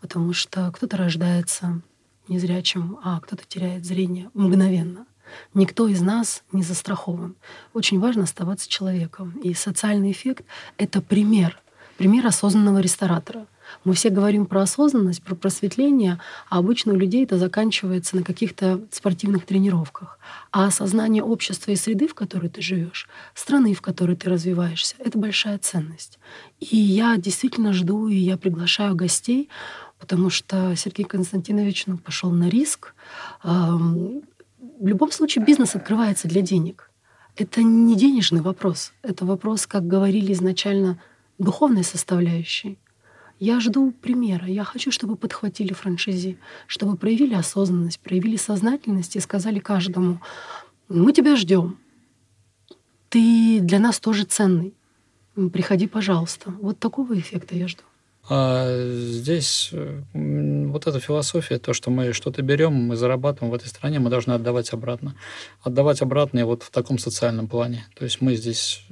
Потому 0.00 0.32
что 0.32 0.72
кто-то 0.72 0.96
рождается 0.96 1.80
незрячим, 2.26 2.98
а 3.04 3.20
кто-то 3.20 3.44
теряет 3.46 3.84
зрение 3.84 4.30
мгновенно. 4.34 5.06
Никто 5.54 5.86
из 5.86 6.00
нас 6.00 6.42
не 6.50 6.64
застрахован. 6.64 7.36
Очень 7.72 8.00
важно 8.00 8.24
оставаться 8.24 8.68
человеком. 8.68 9.38
И 9.44 9.54
социальный 9.54 10.10
эффект— 10.10 10.44
это 10.76 11.00
пример, 11.00 11.56
пример 11.98 12.26
осознанного 12.26 12.80
ресторатора. 12.80 13.46
Мы 13.84 13.94
все 13.94 14.10
говорим 14.10 14.46
про 14.46 14.62
осознанность, 14.62 15.22
про 15.22 15.34
просветление, 15.34 16.20
а 16.48 16.58
обычно 16.58 16.92
у 16.92 16.96
людей 16.96 17.24
это 17.24 17.38
заканчивается 17.38 18.16
на 18.16 18.22
каких-то 18.22 18.80
спортивных 18.90 19.46
тренировках. 19.46 20.18
А 20.50 20.66
осознание 20.66 21.22
общества 21.22 21.72
и 21.72 21.76
среды, 21.76 22.08
в 22.08 22.14
которой 22.14 22.48
ты 22.48 22.62
живешь, 22.62 23.08
страны, 23.34 23.74
в 23.74 23.82
которой 23.82 24.16
ты 24.16 24.30
развиваешься, 24.30 24.96
это 24.98 25.18
большая 25.18 25.58
ценность. 25.58 26.18
И 26.60 26.76
я 26.76 27.16
действительно 27.16 27.72
жду, 27.72 28.08
и 28.08 28.16
я 28.16 28.36
приглашаю 28.36 28.94
гостей 28.94 29.48
потому 29.98 30.30
что 30.30 30.74
Сергей 30.76 31.04
Константинович 31.04 31.86
ну, 31.86 31.98
пошел 31.98 32.30
на 32.30 32.48
риск. 32.48 32.94
В 33.42 34.86
любом 34.86 35.10
случае 35.10 35.44
бизнес 35.44 35.74
открывается 35.74 36.28
для 36.28 36.42
денег. 36.42 36.90
Это 37.36 37.62
не 37.62 37.96
денежный 37.96 38.40
вопрос. 38.40 38.92
Это 39.02 39.24
вопрос, 39.24 39.66
как 39.66 39.86
говорили 39.86 40.32
изначально, 40.32 40.98
духовной 41.38 41.84
составляющей. 41.84 42.78
Я 43.38 43.60
жду 43.60 43.92
примера. 43.92 44.46
Я 44.46 44.64
хочу, 44.64 44.90
чтобы 44.90 45.16
подхватили 45.16 45.72
франшизи, 45.72 46.38
чтобы 46.66 46.96
проявили 46.96 47.34
осознанность, 47.34 48.00
проявили 48.00 48.36
сознательность 48.36 49.16
и 49.16 49.20
сказали 49.20 49.58
каждому, 49.58 50.20
мы 50.88 51.12
тебя 51.12 51.36
ждем. 51.36 51.78
Ты 53.08 53.60
для 53.60 53.78
нас 53.78 54.00
тоже 54.00 54.24
ценный. 54.24 54.74
Приходи, 55.52 55.86
пожалуйста. 55.86 56.50
Вот 56.62 56.78
такого 56.78 57.18
эффекта 57.18 57.54
я 57.54 57.68
жду. 57.68 57.82
А 58.28 58.66
здесь 58.90 59.70
вот 60.14 60.86
эта 60.86 60.98
философия, 60.98 61.58
то, 61.58 61.72
что 61.72 61.90
мы 61.90 62.12
что-то 62.12 62.42
берем, 62.42 62.72
мы 62.72 62.96
зарабатываем 62.96 63.52
в 63.52 63.54
этой 63.54 63.68
стране, 63.68 64.00
мы 64.00 64.10
должны 64.10 64.32
отдавать 64.32 64.72
обратно. 64.72 65.14
Отдавать 65.62 66.02
обратно 66.02 66.40
и 66.40 66.42
вот 66.42 66.64
в 66.64 66.70
таком 66.70 66.98
социальном 66.98 67.46
плане. 67.46 67.86
То 67.94 68.04
есть 68.04 68.20
мы 68.20 68.34
здесь 68.34 68.84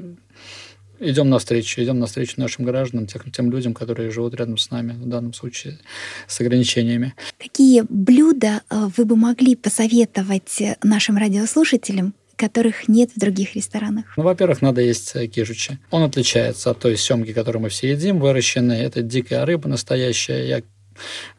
идем 1.09 1.31
навстречу, 1.31 1.83
идем 1.83 1.99
навстречу 1.99 2.35
нашим 2.41 2.65
гражданам, 2.65 3.07
тем, 3.07 3.23
тем 3.31 3.51
людям, 3.51 3.75
которые 3.75 4.11
живут 4.11 4.35
рядом 4.35 4.59
с 4.59 4.71
нами, 4.71 4.93
в 4.93 5.07
данном 5.09 5.33
случае 5.35 5.79
с 6.27 6.41
ограничениями. 6.41 7.15
Какие 7.39 7.85
блюда 7.89 8.63
э, 8.71 8.89
вы 8.97 9.05
бы 9.05 9.17
могли 9.17 9.57
посоветовать 9.57 10.63
нашим 10.83 11.17
радиослушателям, 11.17 12.15
которых 12.37 12.89
нет 12.89 13.11
в 13.15 13.19
других 13.19 13.55
ресторанах? 13.55 14.07
Ну, 14.17 14.23
во-первых, 14.23 14.63
надо 14.63 14.81
есть 14.81 15.13
кижучи. 15.31 15.79
Он 15.91 16.03
отличается 16.03 16.71
от 16.71 16.81
той 16.81 16.97
семги, 16.97 17.33
которую 17.33 17.63
мы 17.63 17.69
все 17.69 17.93
едим, 17.93 18.19
выращенной. 18.19 18.81
Это 18.81 19.03
дикая 19.03 19.45
рыба 19.45 19.69
настоящая. 19.69 20.47
Я 20.47 20.63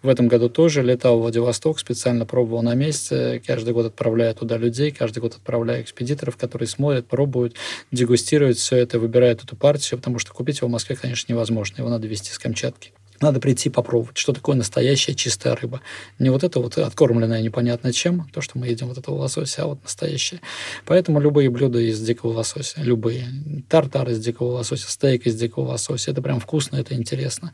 в 0.02 0.10
этом 0.10 0.28
году 0.28 0.50
тоже 0.50 0.82
летал 0.82 1.18
в 1.18 1.22
Владивосток, 1.22 1.80
специально 1.80 2.26
пробовал 2.26 2.64
на 2.64 2.76
месте. 2.76 3.42
Каждый 3.46 3.74
год 3.74 3.88
отправляю 3.88 4.36
туда 4.36 4.58
людей, 4.58 4.92
каждый 4.92 5.20
год 5.20 5.36
отправляю 5.36 5.84
экспедиторов, 5.84 6.38
которые 6.38 6.68
смотрят, 6.68 7.08
пробуют, 7.08 7.56
дегустируют 7.92 8.58
все 8.58 8.78
это, 8.78 9.00
выбирают 9.00 9.44
эту 9.44 9.56
партию, 9.56 10.00
потому 10.00 10.20
что 10.20 10.34
купить 10.34 10.58
его 10.60 10.68
в 10.68 10.72
Москве, 10.72 10.96
конечно, 10.96 11.32
невозможно. 11.32 11.78
Его 11.78 11.90
надо 11.90 12.08
везти 12.08 12.32
с 12.32 12.40
Камчатки. 12.40 12.92
Надо 13.22 13.40
прийти 13.40 13.70
попробовать, 13.70 14.18
что 14.18 14.34
такое 14.34 14.56
настоящая 14.56 15.16
чистая 15.16 15.56
рыба. 15.56 15.82
Не 16.20 16.30
вот 16.30 16.44
это 16.44 16.60
вот 16.60 16.78
откормленная 16.78 17.42
непонятно 17.42 17.94
чем, 17.94 18.28
то, 18.34 18.42
что 18.42 18.58
мы 18.58 18.68
едим 18.68 18.88
вот 18.88 18.98
этого 18.98 19.16
лосося, 19.16 19.64
а 19.64 19.68
вот 19.68 19.84
настоящее. 19.84 20.42
Поэтому 20.86 21.22
любые 21.22 21.50
блюда 21.50 21.80
из 21.80 22.00
дикого 22.02 22.34
лосося, 22.34 22.82
любые. 22.82 23.28
Тартар 23.70 24.10
из 24.10 24.20
дикого 24.20 24.52
лосося, 24.52 24.92
стейк 24.92 25.26
из 25.28 25.36
дикого 25.36 25.70
лосося, 25.70 26.12
это 26.12 26.22
прям 26.22 26.42
вкусно, 26.42 26.76
это 26.76 26.94
интересно. 26.94 27.54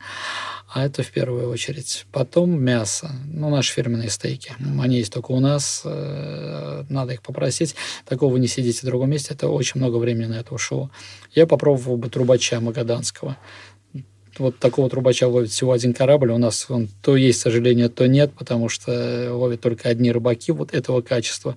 А 0.74 0.86
это 0.86 1.02
в 1.02 1.10
первую 1.10 1.50
очередь. 1.50 2.06
Потом 2.12 2.58
мясо. 2.58 3.10
Ну, 3.26 3.50
наши 3.50 3.74
фирменные 3.74 4.08
стейки. 4.08 4.54
Они 4.80 4.96
есть 4.96 5.12
только 5.12 5.32
у 5.32 5.40
нас. 5.40 5.82
Э, 5.84 6.84
надо 6.88 7.12
их 7.12 7.20
попросить. 7.20 7.74
Такого 8.06 8.38
не 8.38 8.46
сидите 8.46 8.80
в 8.80 8.84
другом 8.86 9.10
месте. 9.10 9.34
Это 9.34 9.48
очень 9.48 9.80
много 9.80 9.98
времени 9.98 10.26
на 10.26 10.40
это 10.40 10.54
ушло. 10.54 10.90
Я 11.34 11.46
попробовал 11.46 11.98
бы 11.98 12.08
трубача 12.08 12.58
магаданского 12.60 13.36
вот 14.38 14.58
такого 14.58 14.88
трубача 14.88 15.28
ловит 15.28 15.50
всего 15.50 15.72
один 15.72 15.92
корабль. 15.92 16.30
У 16.30 16.38
нас 16.38 16.66
он 16.70 16.88
то 17.02 17.16
есть, 17.16 17.40
к 17.40 17.42
сожалению, 17.42 17.90
то 17.90 18.06
нет, 18.08 18.32
потому 18.32 18.68
что 18.68 19.28
ловят 19.30 19.60
только 19.60 19.90
одни 19.90 20.10
рыбаки 20.10 20.52
вот 20.52 20.72
этого 20.72 21.02
качества. 21.02 21.56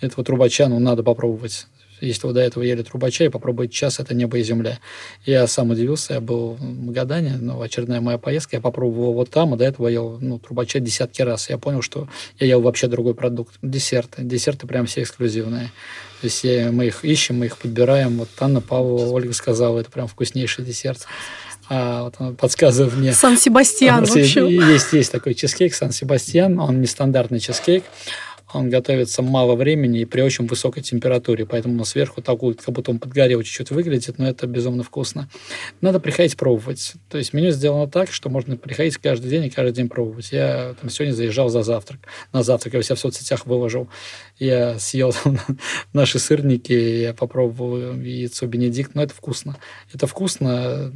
Этого 0.00 0.24
трубача, 0.24 0.68
ну, 0.68 0.78
надо 0.78 1.02
попробовать. 1.02 1.66
Если 2.04 2.26
вы 2.26 2.32
до 2.32 2.40
этого 2.40 2.62
ели 2.62 2.82
трубача 2.82 3.24
и 3.24 3.28
попробовать 3.28 3.72
час, 3.72 4.00
это 4.00 4.14
небо 4.14 4.38
и 4.38 4.42
земля. 4.42 4.78
Я 5.24 5.46
сам 5.46 5.70
удивился, 5.70 6.14
я 6.14 6.20
был 6.20 6.54
в 6.54 6.62
Магадане, 6.62 7.36
но 7.40 7.60
очередная 7.60 8.00
моя 8.00 8.18
поездка, 8.18 8.56
я 8.56 8.60
попробовал 8.60 9.14
вот 9.14 9.30
там, 9.30 9.54
а 9.54 9.56
до 9.56 9.64
этого 9.64 9.88
ел 9.88 10.18
ну, 10.20 10.38
трубача 10.38 10.80
десятки 10.80 11.22
раз. 11.22 11.50
Я 11.50 11.58
понял, 11.58 11.82
что 11.82 12.08
я 12.38 12.46
ел 12.46 12.60
вообще 12.60 12.86
другой 12.86 13.14
продукт. 13.14 13.54
Десерты. 13.62 14.22
Десерты 14.22 14.66
прям 14.66 14.86
все 14.86 15.02
эксклюзивные. 15.02 15.72
То 16.20 16.26
есть 16.26 16.44
мы 16.72 16.86
их 16.86 17.04
ищем, 17.04 17.38
мы 17.38 17.46
их 17.46 17.58
подбираем. 17.58 18.18
Вот 18.18 18.28
Анна 18.38 18.60
Павлова, 18.60 19.10
Ольга 19.10 19.32
сказала, 19.32 19.80
это 19.80 19.90
прям 19.90 20.06
вкуснейший 20.06 20.64
десерт. 20.64 21.06
А, 21.68 22.04
вот 22.04 22.14
он 22.18 22.36
подсказывает 22.36 22.94
мне. 22.94 23.12
Сан-Себастьян, 23.12 24.04
в 24.04 24.10
общем. 24.10 24.46
Есть, 24.46 24.92
есть 24.92 25.12
такой 25.12 25.34
чизкейк, 25.34 25.74
Сан-Себастьян. 25.74 26.58
Он 26.58 26.80
нестандартный 26.80 27.40
чизкейк 27.40 27.84
он 28.54 28.70
готовится 28.70 29.22
мало 29.22 29.54
времени 29.54 30.00
и 30.00 30.04
при 30.04 30.20
очень 30.20 30.46
высокой 30.46 30.82
температуре, 30.82 31.46
поэтому 31.46 31.84
сверху 31.84 32.22
так 32.22 32.42
вот, 32.42 32.60
как 32.62 32.74
будто 32.74 32.90
он 32.90 32.98
подгорел 32.98 33.42
чуть-чуть 33.42 33.70
выглядит, 33.70 34.18
но 34.18 34.28
это 34.28 34.46
безумно 34.46 34.82
вкусно. 34.82 35.28
Надо 35.80 36.00
приходить 36.00 36.36
пробовать. 36.36 36.94
То 37.08 37.18
есть 37.18 37.32
меню 37.32 37.50
сделано 37.50 37.88
так, 37.88 38.12
что 38.12 38.28
можно 38.28 38.56
приходить 38.56 38.96
каждый 38.98 39.30
день 39.30 39.44
и 39.44 39.50
каждый 39.50 39.74
день 39.74 39.88
пробовать. 39.88 40.32
Я 40.32 40.74
там 40.80 40.90
сегодня 40.90 41.14
заезжал 41.14 41.48
за 41.48 41.62
завтрак. 41.62 42.00
На 42.32 42.42
завтрак 42.42 42.74
я 42.74 42.82
себя 42.82 42.96
в 42.96 43.00
соцсетях 43.00 43.46
выложил. 43.46 43.88
Я 44.38 44.78
съел 44.78 45.14
наши 45.92 46.18
сырники, 46.18 46.72
я 46.72 47.14
попробовал 47.14 47.94
яйцо 48.00 48.46
Бенедикт, 48.46 48.94
но 48.94 49.02
это 49.02 49.14
вкусно. 49.14 49.56
Это 49.92 50.06
вкусно. 50.06 50.92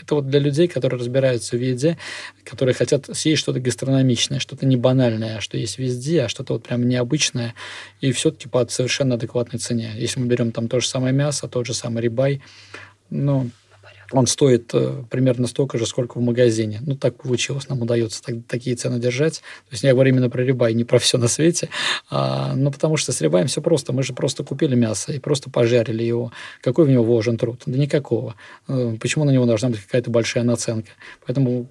Это 0.00 0.14
вот 0.14 0.28
для 0.28 0.40
людей, 0.40 0.68
которые 0.68 0.98
разбираются 0.98 1.56
в 1.56 1.60
еде, 1.60 1.98
которые 2.44 2.74
хотят 2.74 3.08
съесть 3.12 3.40
что-то 3.40 3.60
гастрономичное, 3.60 4.38
что-то 4.38 4.66
не 4.66 4.76
банальное, 4.76 5.40
что 5.40 5.56
есть 5.56 5.78
везде, 5.78 6.22
а 6.22 6.28
что-то 6.28 6.51
что-то 6.52 6.54
вот 6.54 6.62
прям 6.62 6.88
необычное, 6.88 7.54
и 8.02 8.12
все-таки 8.12 8.48
по 8.48 8.66
совершенно 8.68 9.14
адекватной 9.14 9.58
цене. 9.58 9.92
Если 9.96 10.20
мы 10.20 10.26
берем 10.26 10.52
там 10.52 10.68
то 10.68 10.80
же 10.80 10.86
самое 10.86 11.12
мясо, 11.12 11.48
тот 11.48 11.66
же 11.66 11.74
самый 11.74 12.02
рибай, 12.02 12.40
ну, 13.10 13.50
он 14.12 14.26
стоит 14.26 14.74
э, 14.74 15.04
примерно 15.10 15.46
столько 15.46 15.78
же, 15.78 15.86
сколько 15.86 16.18
в 16.18 16.22
магазине. 16.22 16.80
Ну, 16.86 16.96
так 16.96 17.16
получилось, 17.16 17.68
нам 17.68 17.80
удается 17.80 18.22
так, 18.22 18.34
такие 18.46 18.76
цены 18.76 18.98
держать. 18.98 19.40
То 19.68 19.72
есть 19.72 19.84
я 19.84 19.92
говорю 19.92 20.10
именно 20.10 20.28
про 20.28 20.44
рибай, 20.44 20.74
не 20.74 20.84
про 20.84 20.98
все 20.98 21.18
на 21.18 21.28
свете. 21.28 21.68
А, 22.10 22.54
ну, 22.54 22.70
потому 22.70 22.98
что 22.98 23.12
с 23.12 23.22
рибаем 23.22 23.46
все 23.46 23.62
просто. 23.62 23.92
Мы 23.92 24.02
же 24.02 24.12
просто 24.12 24.44
купили 24.44 24.74
мясо 24.74 25.12
и 25.12 25.18
просто 25.18 25.50
пожарили 25.50 26.04
его. 26.04 26.30
Какой 26.60 26.84
в 26.84 26.90
него 26.90 27.04
вложен 27.04 27.38
труд? 27.38 27.62
Да 27.64 27.78
никакого. 27.78 28.34
Э, 28.68 28.96
почему 29.00 29.24
на 29.24 29.30
него 29.30 29.46
должна 29.46 29.70
быть 29.70 29.80
какая-то 29.80 30.10
большая 30.10 30.44
наценка? 30.44 30.90
Поэтому 31.26 31.68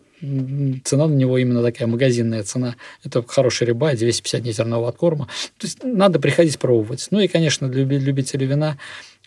цена 0.84 1.08
на 1.08 1.14
него 1.14 1.38
именно 1.38 1.64
такая 1.64 1.88
магазинная 1.88 2.44
цена. 2.44 2.76
Это 3.04 3.24
хороший 3.28 3.68
рыба, 3.68 3.94
250 3.94 4.42
дней 4.42 4.54
зернового 4.54 4.90
откорма. 4.90 5.28
То 5.58 5.68
есть 5.68 5.84
надо 5.84 6.20
приходить 6.20 6.60
пробовать. 6.60 7.08
Ну 7.12 7.20
и, 7.20 7.28
конечно, 7.28 7.68
для 7.68 7.84
любителей 7.84 8.46
вина 8.46 8.78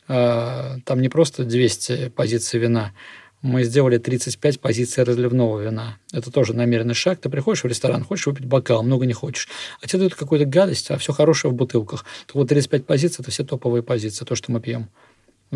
а, 0.07 0.77
там 0.85 1.01
не 1.01 1.09
просто 1.09 1.45
200 1.45 2.11
позиций 2.11 2.61
вина. 2.61 2.93
мы 3.43 3.65
сделали 3.65 3.99
35 3.99 4.61
позиций 4.61 5.05
разливного 5.05 5.61
вина. 5.61 5.99
Это 6.13 6.31
тоже 6.31 6.55
намеренный 6.55 6.95
шаг. 6.95 7.21
Ты 7.21 7.29
приходишь 7.29 7.65
в 7.65 7.67
ресторан, 7.67 8.05
хочешь 8.05 8.27
выпить 8.27 8.47
бокал, 8.47 8.83
много 8.83 9.05
не 9.05 9.13
хочешь. 9.13 9.49
А 9.83 9.87
тебе 9.87 10.01
дают 10.01 10.15
какую-то 10.15 10.47
гадость, 10.47 10.91
а 10.91 10.99
все 10.99 11.13
хорошее 11.13 11.53
в 11.53 11.55
бутылках. 11.55 12.05
Так 12.27 12.37
вот 12.37 12.49
35 12.49 12.87
позиций– 12.87 13.17
это 13.23 13.31
все 13.31 13.45
топовые 13.45 13.83
позиции, 13.83 14.25
то, 14.25 14.35
что 14.35 14.53
мы 14.53 14.61
пьем. 14.61 14.89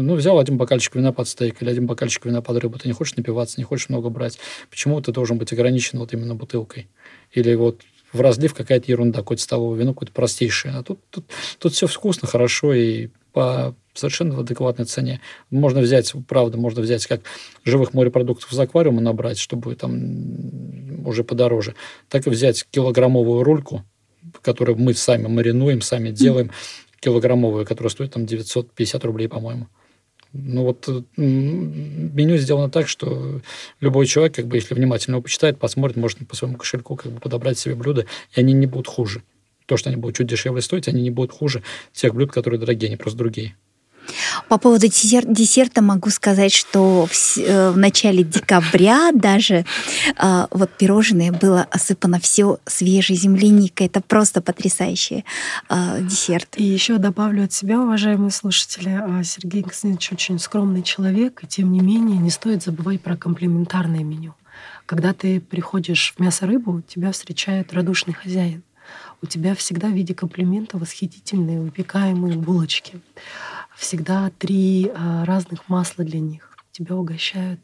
Ну, 0.03 0.15
взял 0.15 0.39
один 0.39 0.57
бокальчик 0.57 0.95
вина 0.95 1.13
под 1.13 1.29
стейк 1.29 1.63
или 1.63 1.71
один 1.71 1.87
бокальчик 1.87 2.25
вина 2.25 2.43
под 2.43 2.59
рыбу. 2.59 2.79
Ты 2.79 2.89
не 2.89 2.95
хочешь 2.95 3.17
напиваться, 3.17 3.59
не 3.59 3.65
хочешь 3.65 3.89
много 3.89 4.09
брать. 4.09 4.39
Почему 4.71 5.01
ты 5.01 5.13
должен 5.13 5.39
быть 5.39 5.53
ограничен 5.53 5.99
вот 5.99 6.13
именно 6.13 6.35
бутылкой? 6.35 6.89
Или 7.33 7.55
вот 7.55 7.83
в 8.13 8.21
разлив 8.21 8.55
какая-то 8.55 8.91
ерунда, 8.91 9.21
какое-то 9.21 9.43
столовое 9.43 9.79
вино, 9.79 9.93
какое-то 9.93 10.13
простейшее. 10.13 10.75
А 10.75 10.83
тут, 10.83 11.01
тут, 11.11 11.27
тут 11.59 11.73
все 11.73 11.87
вкусно, 11.87 12.27
хорошо 12.27 12.73
и 12.73 13.09
по 13.33 13.75
совершенно 13.95 14.35
в 14.35 14.41
адекватной 14.41 14.87
цене. 14.87 15.21
Можно 15.51 15.81
взять, 15.81 16.13
правда, 16.27 16.57
можно 16.57 16.81
взять 16.81 17.07
как 17.07 17.21
живых 17.65 17.95
морепродуктов 17.95 18.53
из 18.53 18.59
аквариума 18.59 19.01
набрать, 19.01 19.39
чтобы 19.39 19.75
там 19.75 21.07
уже 21.07 21.25
подороже, 21.25 21.75
так 22.09 22.27
и 22.27 22.31
взять 22.31 22.67
килограммовую 22.71 23.43
рульку, 23.43 23.85
которую 24.41 24.79
мы 24.79 24.95
сами 24.95 25.27
маринуем, 25.27 25.81
сами 25.81 26.11
делаем, 26.11 26.51
килограммовую, 27.01 27.67
которая 27.67 27.91
стоит 27.91 28.13
там 28.13 28.27
950 28.27 29.05
рублей, 29.05 29.29
по-моему. 29.29 29.69
Ну 30.33 30.65
вот 30.65 30.89
меню 31.17 32.37
сделано 32.37 32.71
так, 32.71 32.89
что 32.89 33.41
любой 33.81 34.07
человек, 34.07 34.35
как 34.35 34.47
бы, 34.47 34.57
если 34.57 34.75
внимательно 34.75 35.17
его 35.17 35.23
почитает, 35.23 35.59
посмотрит, 35.59 35.97
может 35.97 36.27
по 36.27 36.37
своему 36.37 36.57
кошельку 36.57 36.97
как 36.97 37.13
бы 37.13 37.21
подобрать 37.21 37.59
себе 37.59 37.75
блюда, 37.75 38.07
и 38.35 38.41
они 38.41 38.53
не 38.53 38.67
будут 38.67 38.89
хуже. 38.89 39.23
То, 39.67 39.77
что 39.77 39.91
они 39.91 39.97
будут 39.97 40.17
чуть 40.17 40.27
дешевле 40.27 40.63
стоить, 40.63 40.89
они 40.89 41.03
не 41.03 41.11
будут 41.11 41.33
хуже 41.33 41.63
тех 41.93 42.15
блюд, 42.15 42.31
которые 42.33 42.61
дорогие, 42.61 42.89
они 42.89 42.97
просто 42.97 43.19
другие. 43.19 43.57
По 44.49 44.57
поводу 44.57 44.87
десерт, 44.87 45.31
десерта 45.31 45.83
могу 45.83 46.09
сказать, 46.09 46.53
что 46.53 47.07
в, 47.07 47.39
э, 47.39 47.71
в 47.71 47.77
начале 47.77 48.25
декабря 48.25 49.11
даже 49.13 49.65
э, 50.17 50.47
вот 50.51 50.71
пирожное 50.71 51.33
было 51.33 51.67
осыпано 51.71 52.19
все 52.19 52.59
свежей 52.65 53.17
земляникой. 53.17 53.89
Это 53.89 54.01
просто 54.01 54.41
потрясающий 54.41 55.25
э, 55.69 56.01
десерт. 56.01 56.49
И 56.57 56.65
еще 56.65 56.97
добавлю 56.97 57.45
от 57.45 57.53
себя, 57.53 57.81
уважаемые 57.81 58.31
слушатели, 58.31 58.89
а, 58.89 59.23
Сергей 59.23 59.63
Константинович 59.63 60.13
очень 60.13 60.39
скромный 60.39 60.83
человек, 60.83 61.45
и 61.45 61.47
тем 61.47 61.71
не 61.71 61.81
менее 61.81 62.19
не 62.19 62.31
стоит 62.31 62.63
забывать 62.63 63.03
про 63.03 63.17
комплементарное 63.17 64.03
меню. 64.03 64.35
Когда 64.87 65.13
ты 65.13 65.41
приходишь 65.41 66.15
в 66.17 66.21
мясо-рыбу, 66.21 66.83
тебя 66.89 67.13
встречает 67.13 67.75
радушный 67.75 68.15
хозяин. 68.15 68.63
У 69.21 69.27
тебя 69.27 69.55
всегда 69.55 69.89
в 69.89 69.93
виде 69.93 70.15
комплимента 70.15 70.79
восхитительные 70.79 71.61
выпекаемые 71.61 72.39
булочки 72.39 73.01
всегда 73.79 74.31
три 74.39 74.91
а, 74.95 75.25
разных 75.25 75.69
масла 75.69 76.05
для 76.05 76.21
них. 76.21 76.57
Тебя 76.73 76.97
угощают 76.97 77.61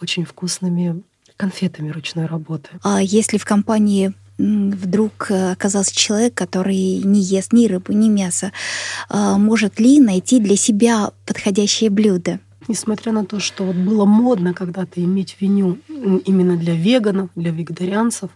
очень 0.00 0.24
вкусными 0.24 1.02
конфетами 1.36 1.90
ручной 1.90 2.26
работы. 2.26 2.68
А 2.82 3.02
если 3.02 3.38
в 3.38 3.44
компании 3.44 4.12
вдруг 4.38 5.30
э, 5.30 5.52
оказался 5.52 5.94
человек, 5.94 6.34
который 6.34 7.02
не 7.02 7.20
ест 7.20 7.52
ни 7.52 7.66
рыбу, 7.66 7.92
ни 7.92 8.08
мясо, 8.08 8.52
а, 9.08 9.38
может 9.38 9.80
ли 9.80 10.00
найти 10.00 10.38
для 10.38 10.56
себя 10.56 11.10
подходящее 11.26 11.90
блюдо? 11.90 12.40
Несмотря 12.68 13.12
на 13.12 13.24
то, 13.24 13.40
что 13.40 13.64
вот 13.64 13.76
было 13.76 14.04
модно 14.04 14.54
когда-то 14.54 15.02
иметь 15.02 15.36
меню 15.40 15.78
именно 15.88 16.56
для 16.56 16.74
веганов, 16.74 17.30
для 17.34 17.50
вегетарианцев, 17.50 18.30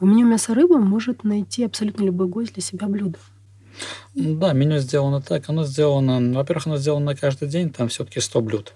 в 0.00 0.04
меню 0.04 0.26
мясо-рыба 0.26 0.78
может 0.78 1.24
найти 1.24 1.64
абсолютно 1.64 2.04
любой 2.04 2.28
гость 2.28 2.54
для 2.54 2.62
себя 2.62 2.88
блюдо. 2.88 3.18
Да, 4.14 4.52
меню 4.52 4.78
сделано 4.78 5.20
так. 5.20 5.48
Оно 5.48 5.64
сделано, 5.64 6.36
во-первых, 6.36 6.66
оно 6.66 6.76
сделано 6.76 7.06
на 7.06 7.16
каждый 7.16 7.48
день, 7.48 7.70
там 7.70 7.88
все-таки 7.88 8.20
100 8.20 8.40
блюд. 8.40 8.74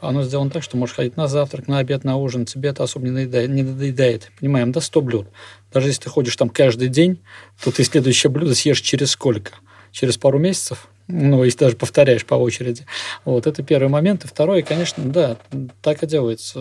Оно 0.00 0.24
сделано 0.24 0.50
так, 0.50 0.64
что 0.64 0.76
можешь 0.76 0.96
ходить 0.96 1.16
на 1.16 1.28
завтрак, 1.28 1.68
на 1.68 1.78
обед, 1.78 2.02
на 2.02 2.16
ужин, 2.16 2.44
тебе 2.44 2.70
это 2.70 2.82
особо 2.82 3.06
не 3.06 3.12
надоедает. 3.12 3.50
Не 3.50 3.62
надоедает. 3.62 4.32
Понимаем, 4.40 4.72
да, 4.72 4.80
100 4.80 5.00
блюд. 5.00 5.28
Даже 5.72 5.88
если 5.88 6.02
ты 6.02 6.10
ходишь 6.10 6.34
там 6.34 6.48
каждый 6.48 6.88
день, 6.88 7.20
то 7.62 7.70
ты 7.70 7.84
следующее 7.84 8.30
блюдо 8.30 8.54
съешь 8.54 8.80
через 8.80 9.10
сколько? 9.10 9.52
Через 9.92 10.18
пару 10.18 10.40
месяцев? 10.40 10.88
Ну, 11.06 11.44
если 11.44 11.58
даже 11.58 11.76
повторяешь 11.76 12.24
по 12.24 12.34
очереди. 12.34 12.86
Вот, 13.24 13.46
это 13.46 13.62
первый 13.62 13.88
момент. 13.88 14.24
И 14.24 14.28
второй, 14.28 14.62
конечно, 14.62 15.04
да, 15.04 15.36
так 15.82 16.02
и 16.02 16.06
делается. 16.06 16.58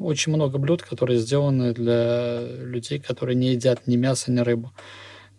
Очень 0.00 0.32
много 0.32 0.58
блюд, 0.58 0.82
которые 0.82 1.18
сделаны 1.18 1.72
для 1.72 2.40
людей, 2.40 2.98
которые 2.98 3.36
не 3.36 3.52
едят 3.52 3.86
ни 3.86 3.96
мясо, 3.96 4.30
ни 4.30 4.40
рыбу. 4.40 4.72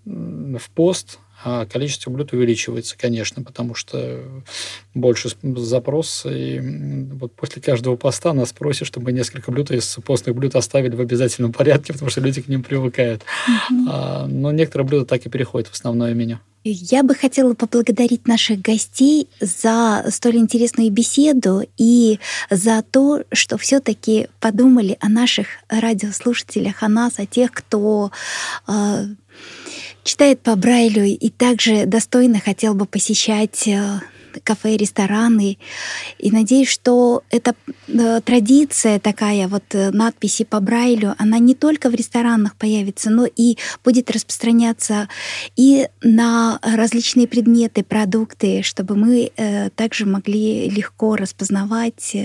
В 0.05 0.69
пост 0.73 1.19
а 1.47 1.67
количество 1.67 2.09
блюд 2.09 2.33
увеличивается, 2.33 2.97
конечно, 2.97 3.43
потому 3.43 3.75
что 3.75 4.23
больше 4.95 5.29
запрос, 5.43 6.25
и 6.27 6.59
вот 7.13 7.35
после 7.35 7.61
каждого 7.61 7.95
поста 7.95 8.33
нас 8.33 8.51
просят, 8.51 8.87
чтобы 8.87 9.05
мы 9.05 9.11
несколько 9.11 9.51
блюд 9.51 9.69
из 9.69 9.99
постных 10.03 10.35
блюд 10.35 10.55
оставили 10.55 10.95
в 10.95 11.01
обязательном 11.01 11.53
порядке, 11.53 11.93
потому 11.93 12.09
что 12.09 12.19
люди 12.21 12.41
к 12.41 12.47
ним 12.47 12.63
привыкают. 12.63 13.21
Mm-hmm. 13.21 13.85
А, 13.87 14.25
но 14.25 14.51
некоторые 14.51 14.87
блюда 14.87 15.05
так 15.05 15.23
и 15.27 15.29
переходят 15.29 15.67
в 15.67 15.73
основное 15.73 16.15
меню. 16.15 16.39
Я 16.67 17.03
бы 17.03 17.13
хотела 17.13 17.53
поблагодарить 17.53 18.27
наших 18.27 18.59
гостей 18.59 19.29
за 19.39 20.03
столь 20.09 20.37
интересную 20.37 20.89
беседу 20.89 21.61
и 21.77 22.19
за 22.49 22.81
то, 22.81 23.23
что 23.31 23.59
все-таки 23.59 24.29
подумали 24.39 24.97
о 24.99 25.07
наших 25.07 25.45
радиослушателях, 25.69 26.81
о 26.81 26.87
нас, 26.87 27.19
о 27.19 27.27
тех, 27.27 27.51
кто 27.51 28.11
э, 28.67 29.05
читает 30.05 30.39
по 30.41 30.55
Брайлю 30.55 31.03
и 31.03 31.29
также 31.29 31.85
достойно 31.85 32.39
хотел 32.39 32.75
бы 32.75 32.85
посещать 32.85 33.67
э, 33.67 33.99
кафе, 34.43 34.77
рестораны. 34.77 35.57
И 36.19 36.29
надеюсь, 36.29 36.69
что 36.69 37.23
эта 37.31 37.55
э, 37.87 38.21
традиция 38.23 38.99
такая, 38.99 39.47
вот 39.47 39.63
э, 39.73 39.89
надписи 39.89 40.45
по 40.45 40.59
Брайлю, 40.59 41.15
она 41.17 41.39
не 41.39 41.55
только 41.55 41.89
в 41.89 41.95
ресторанах 41.95 42.55
появится, 42.55 43.09
но 43.09 43.25
и 43.25 43.57
будет 43.83 44.11
распространяться 44.11 45.09
и 45.55 45.87
на 46.03 46.59
различные 46.61 47.27
предметы, 47.27 47.83
продукты, 47.83 48.61
чтобы 48.61 48.95
мы 48.95 49.31
также 49.75 50.05
могли 50.05 50.69
легко 50.69 51.15
распознавать 51.15 52.15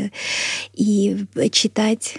и 0.75 1.25
читать 1.51 2.19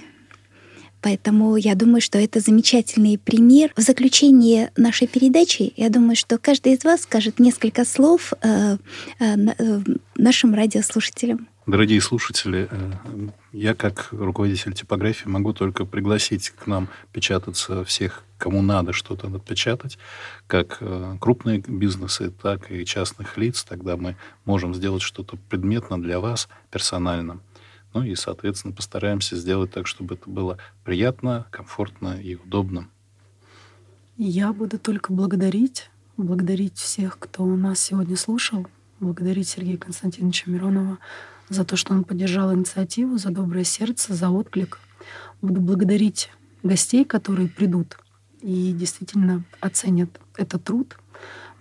Поэтому 1.01 1.55
я 1.55 1.75
думаю, 1.75 2.01
что 2.01 2.19
это 2.19 2.39
замечательный 2.39 3.17
пример. 3.17 3.71
В 3.75 3.81
заключение 3.81 4.71
нашей 4.77 5.07
передачи, 5.07 5.73
я 5.75 5.89
думаю, 5.89 6.15
что 6.15 6.37
каждый 6.37 6.73
из 6.73 6.83
вас 6.83 7.01
скажет 7.01 7.39
несколько 7.39 7.85
слов 7.85 8.33
э, 8.41 8.77
э, 9.19 9.35
э 9.57 9.79
нашим 10.15 10.53
радиослушателям. 10.53 11.47
Дорогие 11.65 12.01
слушатели, 12.01 12.67
э, 12.69 12.91
я 13.53 13.73
как 13.73 14.09
руководитель 14.11 14.73
типографии 14.73 15.27
могу 15.27 15.53
только 15.53 15.85
пригласить 15.85 16.49
к 16.49 16.67
нам 16.67 16.89
печататься 17.13 17.83
всех, 17.85 18.23
кому 18.37 18.61
надо 18.61 18.93
что-то 18.93 19.29
напечатать, 19.29 19.97
как 20.47 20.77
э, 20.81 21.17
крупные 21.19 21.59
бизнесы, 21.59 22.29
так 22.29 22.71
и 22.71 22.85
частных 22.85 23.37
лиц. 23.37 23.63
Тогда 23.63 23.95
мы 23.95 24.15
можем 24.45 24.75
сделать 24.75 25.01
что-то 25.01 25.37
предметно 25.49 26.01
для 26.01 26.19
вас, 26.19 26.49
персонально. 26.71 27.39
Ну 27.93 28.03
и, 28.03 28.15
соответственно, 28.15 28.73
постараемся 28.73 29.35
сделать 29.35 29.71
так, 29.71 29.87
чтобы 29.87 30.15
это 30.15 30.29
было 30.29 30.57
приятно, 30.83 31.47
комфортно 31.51 32.19
и 32.21 32.35
удобно. 32.35 32.87
Я 34.17 34.53
буду 34.53 34.79
только 34.79 35.11
благодарить, 35.11 35.89
благодарить 36.15 36.77
всех, 36.77 37.17
кто 37.19 37.43
у 37.43 37.55
нас 37.55 37.79
сегодня 37.79 38.15
слушал, 38.15 38.67
благодарить 38.99 39.49
Сергея 39.49 39.77
Константиновича 39.77 40.49
Миронова 40.49 40.99
за 41.49 41.65
то, 41.65 41.75
что 41.75 41.93
он 41.93 42.03
поддержал 42.03 42.53
инициативу, 42.53 43.17
за 43.17 43.29
доброе 43.29 43.63
сердце, 43.63 44.13
за 44.13 44.29
отклик. 44.29 44.79
Буду 45.41 45.59
благодарить 45.59 46.29
гостей, 46.63 47.03
которые 47.03 47.49
придут 47.49 47.97
и 48.41 48.71
действительно 48.73 49.43
оценят 49.59 50.19
этот 50.37 50.63
труд, 50.63 50.97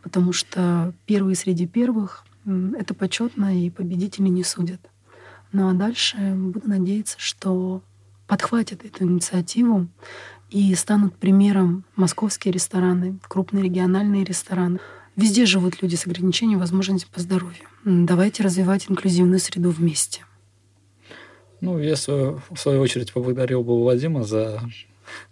потому 0.03 0.33
что 0.33 0.95
первые 1.07 1.35
среди 1.35 1.67
первых— 1.67 2.25
это 2.47 2.95
почетно, 2.95 3.59
и 3.59 3.71
победители 3.71 4.29
не 4.29 4.45
судят. 4.45 4.81
Ну 5.53 5.69
а 5.69 5.73
дальше 5.73 6.17
буду 6.35 6.69
надеяться, 6.69 7.17
что 7.19 7.83
подхватят 8.27 8.85
эту 8.85 9.05
инициативу 9.05 9.89
и 10.51 10.75
станут 10.75 11.17
примером 11.17 11.85
московские 11.97 12.53
рестораны, 12.53 13.19
крупные 13.29 13.65
региональные 13.65 14.25
рестораны. 14.25 14.79
Везде 15.17 15.47
живут 15.47 15.83
люди 15.83 15.97
с 15.97 16.07
ограничением 16.07 16.61
возможностей 16.61 17.09
по 17.13 17.21
здоровью. 17.21 17.65
Давайте 17.85 18.43
развивать 18.43 18.87
инклюзивную 18.89 19.41
среду 19.41 19.71
вместе. 19.71 20.25
Ну, 21.61 21.79
я 21.79 21.95
в 21.95 22.57
свою 22.57 22.81
очередь 22.81 23.13
поблагодарил 23.13 23.63
бы 23.63 23.79
Владима 23.79 24.23
за 24.25 24.63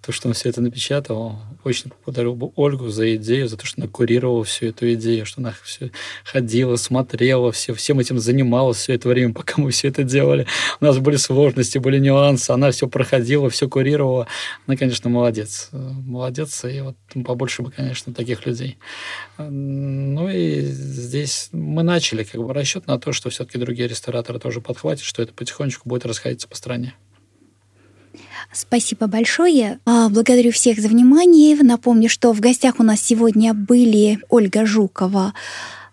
то, 0.01 0.13
что 0.13 0.29
он 0.29 0.35
все 0.35 0.49
это 0.49 0.61
напечатал. 0.61 1.39
Очень 1.65 1.93
благодарю 2.05 2.53
Ольгу 2.57 2.89
за 2.89 3.17
идею, 3.17 3.49
за 3.49 3.57
то, 3.57 3.67
что 3.67 3.83
она 3.83 3.91
курировала 3.91 4.45
всю 4.45 4.67
эту 4.67 4.93
идею, 4.95 5.27
что 5.27 5.41
она 5.41 5.55
все 5.63 5.91
ходила, 6.25 6.77
смотрела, 6.77 7.53
все, 7.53 7.75
всем 7.75 7.99
этим 8.01 8.19
занималась 8.19 8.79
все 8.79 8.95
это 8.95 9.09
время, 9.09 9.35
пока 9.35 9.61
мы 9.61 9.71
все 9.71 9.89
это 9.89 10.03
делали. 10.03 10.47
У 10.81 10.85
нас 10.85 10.99
были 10.99 11.17
сложности, 11.17 11.79
были 11.79 11.99
нюансы, 11.99 12.51
она 12.51 12.71
все 12.71 12.89
проходила, 12.89 13.51
все 13.51 13.69
курировала. 13.69 14.27
Она, 14.67 14.77
конечно, 14.77 15.11
молодец. 15.11 15.69
Молодец, 15.73 16.65
и 16.65 16.81
вот 16.81 16.97
побольше 17.25 17.63
бы, 17.63 17.71
конечно, 17.71 18.15
таких 18.15 18.47
людей. 18.47 18.79
Ну 19.39 20.29
и 20.29 20.61
здесь 20.61 21.49
мы 21.53 21.83
начали 21.83 22.25
как 22.25 22.41
бы 22.41 22.53
расчет 22.53 22.87
на 22.87 22.99
то, 22.99 23.13
что 23.13 23.31
все-таки 23.31 23.59
другие 23.59 23.89
рестораторы 23.89 24.39
тоже 24.39 24.61
подхватят, 24.61 25.05
что 25.05 25.23
это 25.23 25.33
потихонечку 25.33 25.89
будет 25.89 26.07
расходиться 26.07 26.49
по 26.49 26.57
стране. 26.57 26.95
Спасибо 28.53 29.07
большое. 29.07 29.79
А, 29.85 30.09
благодарю 30.09 30.53
всех 30.53 30.81
за 30.81 30.89
внимание. 30.89 31.57
Напомню, 31.63 32.09
что 32.09 32.33
в 32.33 32.41
гостях 32.41 32.81
у 32.81 32.83
нас 32.83 33.01
сегодня 33.01 33.53
были 33.55 34.21
Ольга 34.31 34.65
Жукова, 34.65 35.35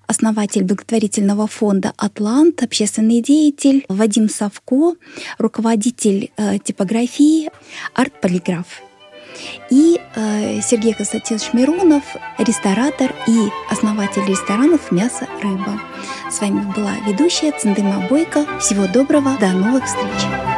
основатель 0.07 0.63
благотворительного 0.63 1.47
фонда 1.47 1.93
«Атлант», 1.97 2.63
общественный 2.63 3.21
деятель, 3.21 3.85
Вадим 3.89 4.29
Савко, 4.29 4.95
руководитель 5.37 6.31
э, 6.37 6.59
типографии 6.59 7.49
«Арт-полиграф» 7.93 8.81
и 9.69 9.99
э, 10.15 10.61
Сергей 10.61 10.93
Константинович 10.93 11.53
Миронов, 11.53 12.03
ресторатор 12.37 13.13
и 13.27 13.49
основатель 13.69 14.25
ресторанов 14.25 14.91
«Мясо, 14.91 15.27
рыба». 15.41 15.81
С 16.31 16.39
вами 16.39 16.71
была 16.73 16.93
ведущая 17.07 17.51
Циндыма 17.51 18.07
Бойко. 18.09 18.45
Всего 18.59 18.87
доброго, 18.87 19.37
до 19.39 19.51
новых 19.51 19.85
встреч! 19.85 20.54